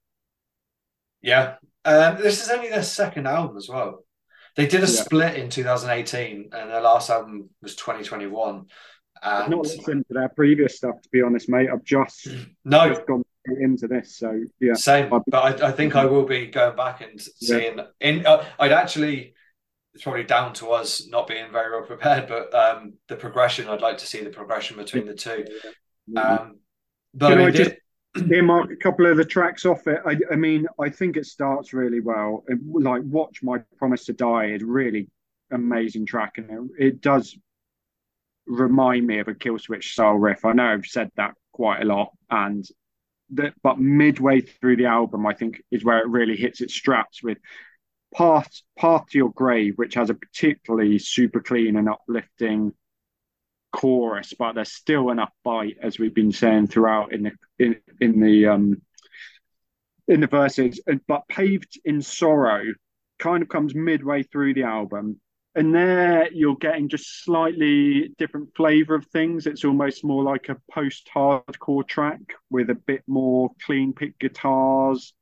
Yeah, 1.21 1.55
um, 1.85 2.17
this 2.17 2.43
is 2.43 2.49
only 2.49 2.69
their 2.69 2.83
second 2.83 3.27
album 3.27 3.57
as 3.57 3.69
well. 3.69 4.03
They 4.55 4.67
did 4.67 4.83
a 4.83 4.87
yeah. 4.87 5.03
split 5.03 5.35
in 5.35 5.49
2018, 5.49 6.49
and 6.51 6.69
their 6.69 6.81
last 6.81 7.09
album 7.09 7.49
was 7.61 7.75
2021. 7.75 8.55
And... 8.55 8.65
I've 9.21 9.49
not 9.49 9.63
listened 9.63 10.05
to 10.07 10.13
their 10.13 10.29
previous 10.29 10.77
stuff, 10.77 11.01
to 11.01 11.09
be 11.11 11.21
honest, 11.21 11.49
mate. 11.49 11.69
I've 11.71 11.83
just 11.83 12.27
no 12.65 12.89
just 12.89 13.05
gone 13.05 13.23
into 13.59 13.87
this, 13.87 14.17
so 14.17 14.39
yeah. 14.59 14.73
Same, 14.73 15.09
but 15.09 15.23
I, 15.33 15.67
I 15.67 15.71
think 15.71 15.95
I 15.95 16.05
will 16.05 16.25
be 16.25 16.47
going 16.47 16.75
back 16.75 17.01
and 17.01 17.19
seeing. 17.19 17.77
Yeah. 17.77 17.85
In 18.01 18.25
uh, 18.25 18.45
I'd 18.59 18.71
actually 18.71 19.33
it's 19.93 20.03
probably 20.03 20.23
down 20.23 20.53
to 20.53 20.71
us 20.71 21.07
not 21.07 21.27
being 21.27 21.51
very 21.51 21.71
well 21.71 21.85
prepared, 21.85 22.27
but 22.27 22.53
um, 22.53 22.93
the 23.07 23.15
progression, 23.15 23.67
I'd 23.67 23.81
like 23.81 23.97
to 23.99 24.07
see 24.07 24.23
the 24.23 24.29
progression 24.29 24.77
between 24.77 25.05
the 25.05 25.15
two. 25.15 25.45
Um, 26.15 26.59
but 27.13 27.29
Can 27.29 27.39
I, 27.39 27.45
I 27.45 27.51
just 27.51 27.71
earmark 28.31 28.71
a 28.71 28.75
couple 28.75 29.07
of 29.07 29.17
the 29.17 29.25
tracks 29.25 29.65
off 29.65 29.87
it? 29.87 29.99
I, 30.05 30.17
I, 30.31 30.35
mean, 30.35 30.67
I 30.79 30.89
think 30.89 31.17
it 31.17 31.25
starts 31.25 31.73
really 31.73 32.01
well. 32.01 32.43
like, 32.71 33.01
Watch 33.03 33.41
My 33.41 33.59
Promise 33.77 34.05
to 34.05 34.13
Die 34.13 34.45
is 34.45 34.63
really 34.63 35.09
amazing 35.51 36.05
track, 36.05 36.37
and 36.37 36.71
it, 36.77 36.85
it 36.85 37.01
does 37.01 37.37
remind 38.45 39.05
me 39.05 39.19
of 39.19 39.27
a 39.27 39.33
Killswitch 39.33 39.91
style 39.91 40.15
riff. 40.15 40.45
I 40.45 40.53
know 40.53 40.65
I've 40.65 40.85
said 40.85 41.11
that 41.17 41.33
quite 41.51 41.81
a 41.81 41.85
lot, 41.85 42.11
and 42.29 42.65
that, 43.31 43.53
but 43.63 43.79
midway 43.79 44.41
through 44.41 44.77
the 44.77 44.85
album, 44.85 45.25
I 45.25 45.33
think 45.33 45.61
is 45.71 45.83
where 45.83 45.99
it 45.99 46.07
really 46.07 46.35
hits 46.35 46.61
its 46.61 46.73
straps 46.73 47.23
with 47.23 47.37
Path 48.15 48.51
Path 48.77 49.07
to 49.09 49.17
Your 49.17 49.31
Grave, 49.31 49.73
which 49.77 49.95
has 49.95 50.09
a 50.09 50.15
particularly 50.15 50.99
super 50.99 51.39
clean 51.39 51.75
and 51.75 51.89
uplifting 51.89 52.73
chorus, 53.71 54.33
but 54.37 54.53
there's 54.53 54.73
still 54.73 55.11
enough 55.11 55.31
bite, 55.43 55.77
as 55.81 55.99
we've 55.99 56.13
been 56.13 56.31
saying 56.31 56.67
throughout 56.67 57.13
in 57.13 57.23
the 57.23 57.31
in, 57.59 57.75
in 58.01 58.19
the 58.19 58.47
um 58.47 58.81
in 60.07 60.21
the 60.21 60.27
verses. 60.27 60.81
But 61.07 61.27
Paved 61.27 61.79
in 61.85 62.01
Sorrow 62.01 62.63
kind 63.19 63.43
of 63.43 63.49
comes 63.49 63.75
midway 63.75 64.23
through 64.23 64.55
the 64.55 64.63
album. 64.63 65.19
And 65.55 65.73
there 65.73 66.31
you're 66.31 66.55
getting 66.55 66.89
just 66.89 67.23
slightly 67.23 68.13
different 68.17 68.55
flavor 68.55 68.95
of 68.95 69.05
things. 69.07 69.45
It's 69.45 69.65
almost 69.65 70.03
more 70.03 70.23
like 70.23 70.47
a 70.49 70.57
post-hardcore 70.71 71.87
track 71.87 72.21
with 72.49 72.69
a 72.69 72.75
bit 72.75 73.03
more 73.07 73.49
clean 73.65 73.93
pick 73.93 74.17
guitars, 74.19 75.13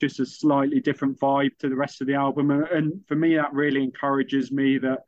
just 0.00 0.20
a 0.20 0.26
slightly 0.26 0.80
different 0.80 1.18
vibe 1.20 1.56
to 1.58 1.68
the 1.68 1.76
rest 1.76 2.00
of 2.00 2.06
the 2.06 2.14
album. 2.14 2.50
And 2.50 3.06
for 3.06 3.14
me, 3.14 3.36
that 3.36 3.52
really 3.52 3.82
encourages 3.82 4.50
me 4.50 4.78
that 4.78 5.00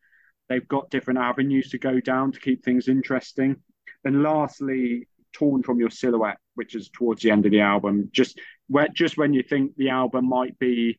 they've 0.49 0.69
got 0.69 0.91
different 0.91 1.21
avenues 1.21 1.71
to 1.71 1.79
go 1.79 2.01
down 2.01 2.33
to 2.33 2.41
keep 2.41 2.65
things 2.65 2.89
interesting. 2.89 3.57
And 4.05 4.23
lastly, 4.23 5.09
torn 5.33 5.63
from 5.63 5.81
your 5.81 5.91
silhouette, 5.91 6.39
which 6.55 6.75
is 6.75 6.91
towards 6.91 7.23
the 7.23 7.31
end 7.31 7.47
of 7.47 7.53
the 7.53 7.61
album, 7.61 8.11
just 8.13 8.39
where 8.69 8.89
just 8.89 9.17
when 9.17 9.33
you 9.33 9.43
think 9.43 9.75
the 9.77 9.91
album 9.91 10.29
might 10.29 10.59
be 10.59 10.99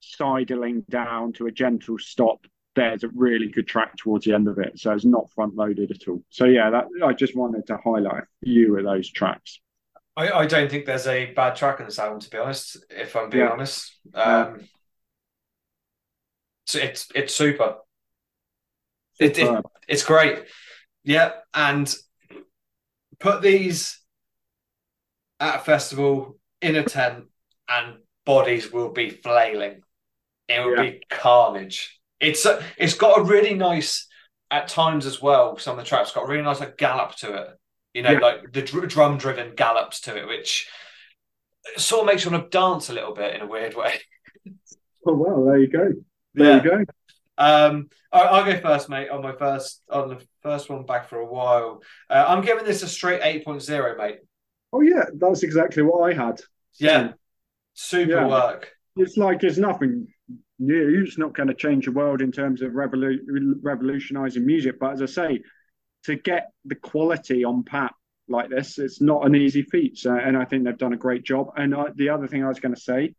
sidling 0.00 0.82
down 0.88 1.32
to 1.34 1.46
a 1.46 1.52
gentle 1.52 1.98
stop, 1.98 2.44
there's 2.74 3.04
a 3.04 3.08
really 3.14 3.48
good 3.48 3.66
track 3.66 3.96
towards 3.96 4.24
the 4.24 4.32
end 4.32 4.48
of 4.48 4.58
it. 4.58 4.78
So 4.78 4.92
it's 4.92 5.04
not 5.04 5.30
front 5.30 5.54
loaded 5.54 5.90
at 5.90 6.08
all. 6.08 6.22
So 6.30 6.46
yeah, 6.46 6.70
that 6.70 6.86
I 7.04 7.12
just 7.12 7.36
wanted 7.36 7.66
to 7.66 7.76
highlight 7.76 8.22
a 8.22 8.44
few 8.44 8.78
of 8.78 8.84
those 8.84 9.10
tracks. 9.10 9.60
I, 10.16 10.30
I 10.30 10.46
don't 10.46 10.70
think 10.70 10.86
there's 10.86 11.06
a 11.06 11.32
bad 11.32 11.56
track 11.56 11.80
on 11.80 11.86
this 11.86 11.98
album, 11.98 12.20
to 12.20 12.30
be 12.30 12.38
honest. 12.38 12.84
If 12.90 13.16
I'm 13.16 13.30
being 13.30 13.44
yeah. 13.44 13.50
honest, 13.50 13.96
um, 14.14 14.60
so 16.66 16.78
it's 16.78 17.08
it's 17.14 17.34
super. 17.34 17.76
It, 19.18 19.38
it, 19.38 19.64
it's 19.86 20.04
great, 20.04 20.44
yeah. 21.04 21.32
And 21.54 21.94
put 23.18 23.42
these 23.42 24.00
at 25.38 25.56
a 25.56 25.58
festival 25.58 26.38
in 26.60 26.76
a 26.76 26.84
tent, 26.84 27.26
and 27.68 27.98
bodies 28.24 28.72
will 28.72 28.92
be 28.92 29.10
flailing. 29.10 29.82
It 30.48 30.64
will 30.64 30.76
yeah. 30.76 30.90
be 30.90 31.02
carnage. 31.08 32.00
It's 32.18 32.44
a, 32.44 32.62
it's 32.76 32.94
got 32.94 33.20
a 33.20 33.22
really 33.22 33.54
nice 33.54 34.08
at 34.50 34.68
times 34.68 35.06
as 35.06 35.22
well. 35.22 35.56
Some 35.58 35.78
of 35.78 35.84
the 35.84 35.88
tracks 35.88 36.12
got 36.12 36.24
a 36.24 36.26
really 36.26 36.42
nice 36.42 36.60
like 36.60 36.76
gallop 36.76 37.14
to 37.16 37.34
it 37.34 37.48
you 37.94 38.02
know, 38.02 38.12
yeah. 38.12 38.18
like 38.18 38.52
the 38.52 38.62
dr- 38.62 38.88
drum 38.88 39.18
driven 39.18 39.54
gallops 39.54 40.00
to 40.02 40.16
it, 40.16 40.26
which 40.26 40.68
sort 41.76 42.02
of 42.02 42.06
makes 42.06 42.24
you 42.24 42.30
want 42.30 42.50
to 42.50 42.56
dance 42.56 42.88
a 42.88 42.92
little 42.92 43.14
bit 43.14 43.34
in 43.34 43.42
a 43.42 43.46
weird 43.46 43.74
way. 43.74 43.94
Oh 45.06 45.14
well, 45.14 45.46
there 45.46 45.58
you 45.58 45.68
go. 45.68 45.92
There 46.34 46.56
yeah. 46.58 46.62
you 46.62 46.70
go. 46.70 46.84
Um, 47.38 47.88
I, 48.12 48.38
will 48.38 48.52
go 48.52 48.60
first, 48.60 48.90
mate. 48.90 49.08
On 49.08 49.22
my 49.22 49.32
first, 49.32 49.82
on 49.88 50.10
the 50.10 50.26
first 50.42 50.68
one 50.68 50.84
back 50.84 51.08
for 51.08 51.18
a 51.18 51.26
while. 51.26 51.82
Uh, 52.10 52.24
I'm 52.28 52.44
giving 52.44 52.66
this 52.66 52.82
a 52.82 52.86
straight 52.86 53.22
8.0, 53.22 53.96
mate. 53.96 54.18
Oh 54.74 54.82
yeah, 54.82 55.04
that's 55.14 55.42
exactly 55.42 55.82
what 55.82 56.10
I 56.10 56.14
had. 56.14 56.40
Yeah, 56.78 57.12
super 57.72 58.12
yeah. 58.12 58.26
work. 58.26 58.72
It's 58.96 59.16
like 59.16 59.42
it's 59.42 59.56
nothing 59.56 60.08
new. 60.58 61.02
It's 61.02 61.18
not 61.18 61.34
going 61.34 61.48
to 61.48 61.54
change 61.54 61.86
the 61.86 61.92
world 61.92 62.20
in 62.20 62.30
terms 62.30 62.60
of 62.60 62.72
revolu- 62.72 63.54
revolutionizing 63.62 64.44
music. 64.44 64.78
But 64.78 64.92
as 64.92 65.02
I 65.02 65.06
say, 65.06 65.42
to 66.04 66.16
get 66.16 66.50
the 66.64 66.74
quality 66.74 67.44
on 67.44 67.64
pat 67.64 67.92
like 68.28 68.48
this, 68.48 68.78
it's 68.78 69.00
not 69.00 69.26
an 69.26 69.34
easy 69.34 69.62
feat. 69.62 69.98
So, 69.98 70.14
and 70.14 70.36
I 70.36 70.44
think 70.44 70.64
they've 70.64 70.76
done 70.76 70.92
a 70.92 70.98
great 70.98 71.24
job. 71.24 71.48
And 71.56 71.74
I, 71.74 71.86
the 71.94 72.10
other 72.10 72.26
thing 72.26 72.44
I 72.44 72.48
was 72.48 72.60
going 72.60 72.74
to 72.74 72.80
say, 72.80 73.14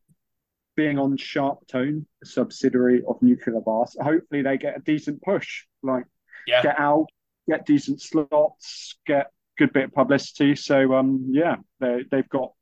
being 0.75 0.97
on 0.97 1.17
SharpTone, 1.17 2.05
a 2.23 2.25
subsidiary 2.25 3.03
of 3.07 3.21
Nuclear 3.21 3.59
Blast, 3.59 3.97
hopefully 4.01 4.41
they 4.41 4.57
get 4.57 4.77
a 4.77 4.81
decent 4.81 5.21
push. 5.21 5.65
Like, 5.83 6.05
yeah. 6.47 6.63
get 6.63 6.79
out, 6.79 7.07
get 7.49 7.65
decent 7.65 8.01
slots, 8.01 8.97
get 9.05 9.31
good 9.57 9.73
bit 9.73 9.85
of 9.85 9.91
publicity. 9.91 10.55
So, 10.55 10.93
um, 10.93 11.27
yeah, 11.31 11.57
they 11.79 12.05
they've 12.09 12.29
got 12.29 12.53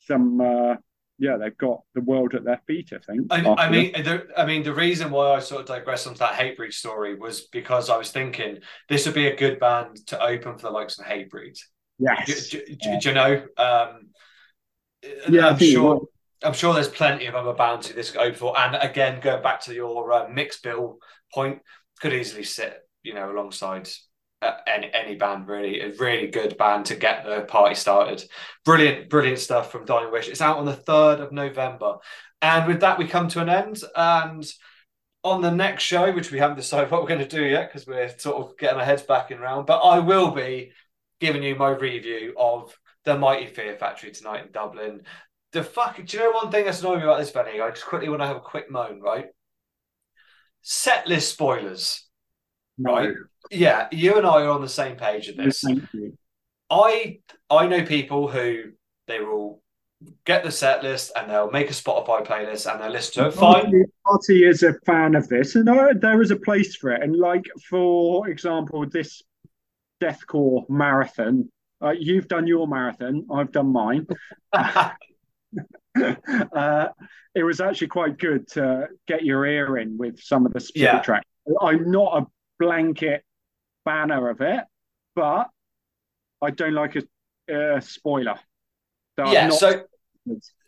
some 0.00 0.40
uh, 0.40 0.76
yeah, 1.22 1.36
they've 1.36 1.56
got 1.56 1.82
the 1.94 2.00
world 2.00 2.34
at 2.34 2.42
their 2.42 2.60
feet. 2.66 2.92
I 2.92 2.98
think. 2.98 3.28
I, 3.30 3.66
I 3.66 3.70
mean, 3.70 3.92
the, 3.92 4.26
I 4.36 4.44
mean, 4.44 4.64
the 4.64 4.74
reason 4.74 5.12
why 5.12 5.36
I 5.36 5.38
sort 5.38 5.60
of 5.60 5.68
digressed 5.68 6.08
onto 6.08 6.18
that 6.18 6.34
Hatebreed 6.34 6.72
story 6.72 7.14
was 7.14 7.42
because 7.42 7.88
I 7.88 7.96
was 7.96 8.10
thinking 8.10 8.58
this 8.88 9.06
would 9.06 9.14
be 9.14 9.28
a 9.28 9.36
good 9.36 9.60
band 9.60 10.04
to 10.08 10.20
open 10.20 10.58
for 10.58 10.62
the 10.62 10.70
likes 10.70 10.98
of 10.98 11.04
Hatebreed. 11.04 11.56
Yes. 12.00 12.48
Do, 12.48 12.58
do, 12.58 12.76
yeah. 12.82 12.98
do 12.98 13.08
you 13.08 13.14
know? 13.14 13.34
Um, 13.56 14.08
yeah, 15.28 15.50
I'm 15.50 15.58
sure. 15.58 16.08
I'm 16.42 16.54
sure 16.54 16.74
there's 16.74 16.88
plenty 16.88 17.26
of 17.26 17.36
other 17.36 17.52
bands 17.52 17.86
who 17.86 17.94
this 17.94 18.10
could 18.10 18.20
open 18.20 18.34
for. 18.34 18.58
And 18.58 18.74
again, 18.74 19.20
going 19.20 19.44
back 19.44 19.60
to 19.60 19.74
your 19.74 20.12
uh, 20.12 20.28
mix 20.28 20.60
bill 20.60 20.98
point, 21.32 21.60
could 22.00 22.12
easily 22.12 22.42
sit, 22.42 22.80
you 23.04 23.14
know, 23.14 23.30
alongside 23.30 23.88
Uh, 24.42 24.56
any, 24.66 24.90
any 24.92 25.14
band 25.14 25.46
really 25.46 25.80
a 25.80 25.92
really 25.94 26.26
good 26.26 26.58
band 26.58 26.84
to 26.84 26.96
get 26.96 27.24
the 27.24 27.42
party 27.42 27.76
started 27.76 28.24
brilliant 28.64 29.08
brilliant 29.08 29.38
stuff 29.38 29.70
from 29.70 29.84
dying 29.84 30.10
wish 30.10 30.28
it's 30.28 30.40
out 30.40 30.58
on 30.58 30.64
the 30.64 30.72
3rd 30.72 31.20
of 31.20 31.30
november 31.30 31.94
and 32.40 32.66
with 32.66 32.80
that 32.80 32.98
we 32.98 33.06
come 33.06 33.28
to 33.28 33.40
an 33.40 33.48
end 33.48 33.80
and 33.94 34.52
on 35.22 35.40
the 35.42 35.50
next 35.50 35.84
show 35.84 36.10
which 36.12 36.32
we 36.32 36.40
haven't 36.40 36.56
decided 36.56 36.90
what 36.90 37.00
we're 37.00 37.08
going 37.08 37.20
to 37.20 37.36
do 37.36 37.44
yet 37.44 37.68
because 37.68 37.86
we're 37.86 38.08
sort 38.18 38.36
of 38.36 38.58
getting 38.58 38.80
our 38.80 38.84
heads 38.84 39.02
back 39.02 39.30
in 39.30 39.38
round 39.38 39.64
but 39.64 39.78
i 39.78 40.00
will 40.00 40.32
be 40.32 40.72
giving 41.22 41.44
you 41.44 41.54
my 41.54 41.70
review 41.70 42.34
of 42.36 42.76
the 43.04 43.16
Mighty 43.16 43.46
Fear 43.46 43.76
Factory 43.76 44.10
tonight 44.10 44.46
in 44.46 44.52
Dublin. 44.52 45.02
The 45.52 45.62
fuck. 45.62 46.04
Do 46.04 46.16
you 46.16 46.22
know 46.22 46.32
one 46.32 46.50
thing 46.50 46.64
that's 46.64 46.80
annoying 46.80 46.98
me 46.98 47.04
about 47.04 47.18
this 47.18 47.30
venue? 47.30 47.62
I 47.62 47.70
just 47.70 47.86
quickly 47.86 48.08
want 48.08 48.22
to 48.22 48.26
have 48.26 48.36
a 48.36 48.40
quick 48.40 48.70
moan, 48.70 49.00
right? 49.00 49.26
Set 50.62 51.06
list 51.06 51.32
spoilers, 51.32 52.08
right? 52.82 53.14
Yeah, 53.50 53.88
you 53.90 54.16
and 54.16 54.26
I 54.26 54.42
are 54.42 54.50
on 54.50 54.60
the 54.60 54.68
same 54.68 54.96
page 54.96 55.28
of 55.28 55.36
this. 55.36 55.64
I 56.70 57.18
I 57.50 57.66
know 57.66 57.84
people 57.84 58.28
who 58.28 58.72
they 59.06 59.20
will 59.20 59.60
get 60.24 60.42
the 60.42 60.50
set 60.50 60.82
list 60.82 61.12
and 61.16 61.30
they'll 61.30 61.50
make 61.50 61.70
a 61.70 61.74
Spotify 61.74 62.26
playlist 62.26 62.70
and 62.70 62.82
they'll 62.82 62.90
listen 62.90 63.22
to 63.24 63.28
it. 63.28 63.34
Fine. 63.34 63.64
Marty, 63.64 63.82
Marty 64.06 64.44
is 64.44 64.62
a 64.62 64.74
fan 64.86 65.14
of 65.14 65.28
this, 65.28 65.54
and 65.54 65.68
uh, 65.68 65.92
there 66.00 66.20
is 66.22 66.30
a 66.30 66.36
place 66.36 66.74
for 66.76 66.90
it. 66.92 67.02
And 67.02 67.16
like, 67.16 67.44
for 67.68 68.28
example, 68.28 68.86
this 68.88 69.22
deathcore 70.02 70.68
marathon, 70.68 71.48
uh, 71.82 71.90
you've 71.90 72.26
done 72.28 72.46
your 72.46 72.66
marathon, 72.66 73.26
I've 73.32 73.52
done 73.52 73.72
mine. 73.72 74.06
uh, 74.52 74.88
it 77.34 77.44
was 77.44 77.60
actually 77.60 77.88
quite 77.88 78.18
good 78.18 78.48
to 78.48 78.88
get 79.06 79.24
your 79.24 79.46
ear 79.46 79.78
in 79.78 79.96
with 79.98 80.20
some 80.20 80.46
of 80.46 80.52
the 80.52 80.60
specific 80.60 80.94
Yeah. 80.94 81.00
tracks. 81.02 81.26
I'm 81.60 81.90
not 81.90 82.22
a 82.22 82.26
blanket 82.58 83.24
banner 83.84 84.30
of 84.30 84.40
it, 84.40 84.64
but 85.14 85.48
I 86.40 86.50
don't 86.50 86.74
like 86.74 86.96
a, 86.96 87.80
spoiler. 87.80 88.38
So 89.18 89.30
yeah, 89.30 89.48
not- 89.48 89.58
so 89.58 89.82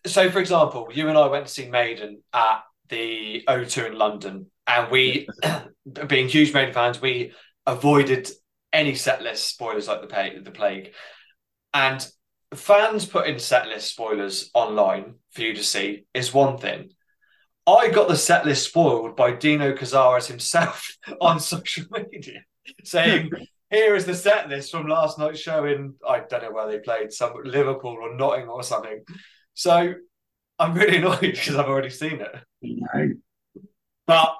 so 0.06 0.30
for 0.30 0.38
example, 0.38 0.88
you 0.92 1.08
and 1.08 1.16
I 1.16 1.26
went 1.28 1.46
to 1.46 1.52
see 1.52 1.68
Maiden 1.68 2.22
at 2.32 2.62
the 2.88 3.44
O2 3.48 3.86
in 3.86 3.98
London, 3.98 4.46
and 4.66 4.90
we, 4.90 5.28
being 6.06 6.28
huge 6.28 6.52
Maiden 6.52 6.74
fans, 6.74 7.00
we 7.00 7.32
avoided 7.66 8.28
any 8.72 8.94
set 8.94 9.22
list 9.22 9.48
spoilers 9.48 9.88
like 9.88 10.02
the 10.02 10.40
the 10.42 10.50
plague. 10.50 10.92
And 11.72 12.06
fans 12.54 13.06
putting 13.06 13.38
set 13.38 13.68
list 13.68 13.90
spoilers 13.90 14.50
online 14.52 15.14
for 15.32 15.42
you 15.42 15.54
to 15.54 15.64
see 15.64 16.04
is 16.12 16.34
one 16.34 16.58
thing. 16.58 16.90
I 17.66 17.88
got 17.88 18.08
the 18.08 18.16
set 18.16 18.44
list 18.44 18.68
spoiled 18.68 19.16
by 19.16 19.32
Dino 19.32 19.74
Cazares 19.74 20.26
himself 20.26 20.96
on 21.20 21.40
social 21.40 21.86
media, 21.90 22.40
saying, 22.84 23.30
"Here 23.70 23.94
is 23.94 24.04
the 24.04 24.14
set 24.14 24.48
list 24.48 24.70
from 24.70 24.86
last 24.86 25.18
night's 25.18 25.40
show 25.40 25.64
in 25.64 25.94
I 26.06 26.20
don't 26.20 26.42
know 26.42 26.52
where 26.52 26.68
they 26.68 26.78
played, 26.78 27.12
some 27.12 27.32
Liverpool 27.42 27.96
or 28.00 28.16
Nottingham 28.16 28.50
or 28.50 28.62
something." 28.62 29.04
So 29.54 29.94
I'm 30.58 30.74
really 30.74 30.96
annoyed 30.98 31.20
because 31.20 31.56
I've 31.56 31.68
already 31.68 31.90
seen 31.90 32.20
it. 32.20 32.34
No. 32.62 33.08
But 34.06 34.36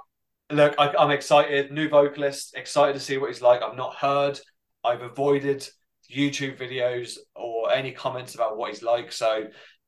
look, 0.51 0.75
I, 0.79 0.95
I'm 0.99 1.11
excited. 1.11 1.73
New 1.73 1.89
vocalist, 1.89 2.55
excited 2.57 2.95
to 2.95 3.01
see 3.01 3.17
what 3.17 3.31
he's 3.31 3.43
like. 3.43 3.63
I've 3.63 3.77
not 3.77 3.95
heard. 3.95 4.39
I've 4.85 5.03
avoided 5.03 5.67
YouTube 6.11 6.59
videos 6.59 7.17
or 7.35 7.73
any 7.73 7.93
comments 7.93 8.35
about 8.35 8.57
what 8.59 8.71
he's 8.71 8.83
like. 8.83 9.11
So 9.13 9.45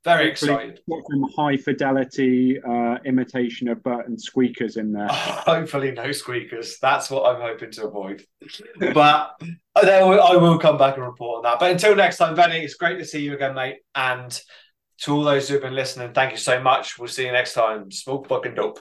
very 0.07 0.30
excited. 0.30 0.80
Some 0.88 1.28
high 1.36 1.57
fidelity 1.57 2.61
uh, 2.62 2.98
imitation 3.04 3.66
of 3.68 3.82
Burton 3.82 4.16
squeakers 4.16 4.76
in 4.76 4.92
there. 4.92 5.09
Hopefully, 5.11 5.90
no 5.90 6.12
squeakers. 6.12 6.78
That's 6.80 7.11
what 7.11 7.28
I'm 7.28 7.40
hoping 7.40 7.72
to 7.72 7.88
avoid. 7.88 8.24
but 8.94 9.32
then 9.82 10.02
I 10.04 10.36
will 10.36 10.59
come 10.59 10.78
back 10.78 10.94
and 10.94 11.04
report 11.04 11.38
on 11.38 11.42
that. 11.42 11.59
But 11.59 11.72
until 11.72 11.96
next 11.96 12.18
time, 12.18 12.36
Venny, 12.36 12.62
it's 12.62 12.74
great 12.74 12.98
to 12.98 13.04
see 13.04 13.20
you 13.20 13.34
again, 13.34 13.54
mate. 13.54 13.78
And 13.96 14.40
to 15.00 15.12
all 15.12 15.24
those 15.24 15.48
who 15.48 15.54
have 15.54 15.62
been 15.62 15.74
listening, 15.74 16.12
thank 16.12 16.30
you 16.30 16.38
so 16.38 16.62
much. 16.62 16.98
We'll 16.98 17.09
see 17.09 17.26
you 17.26 17.32
next 17.32 17.54
time. 17.54 17.90
Smoke 17.90 18.28
fucking 18.28 18.54
dope. 18.54 18.74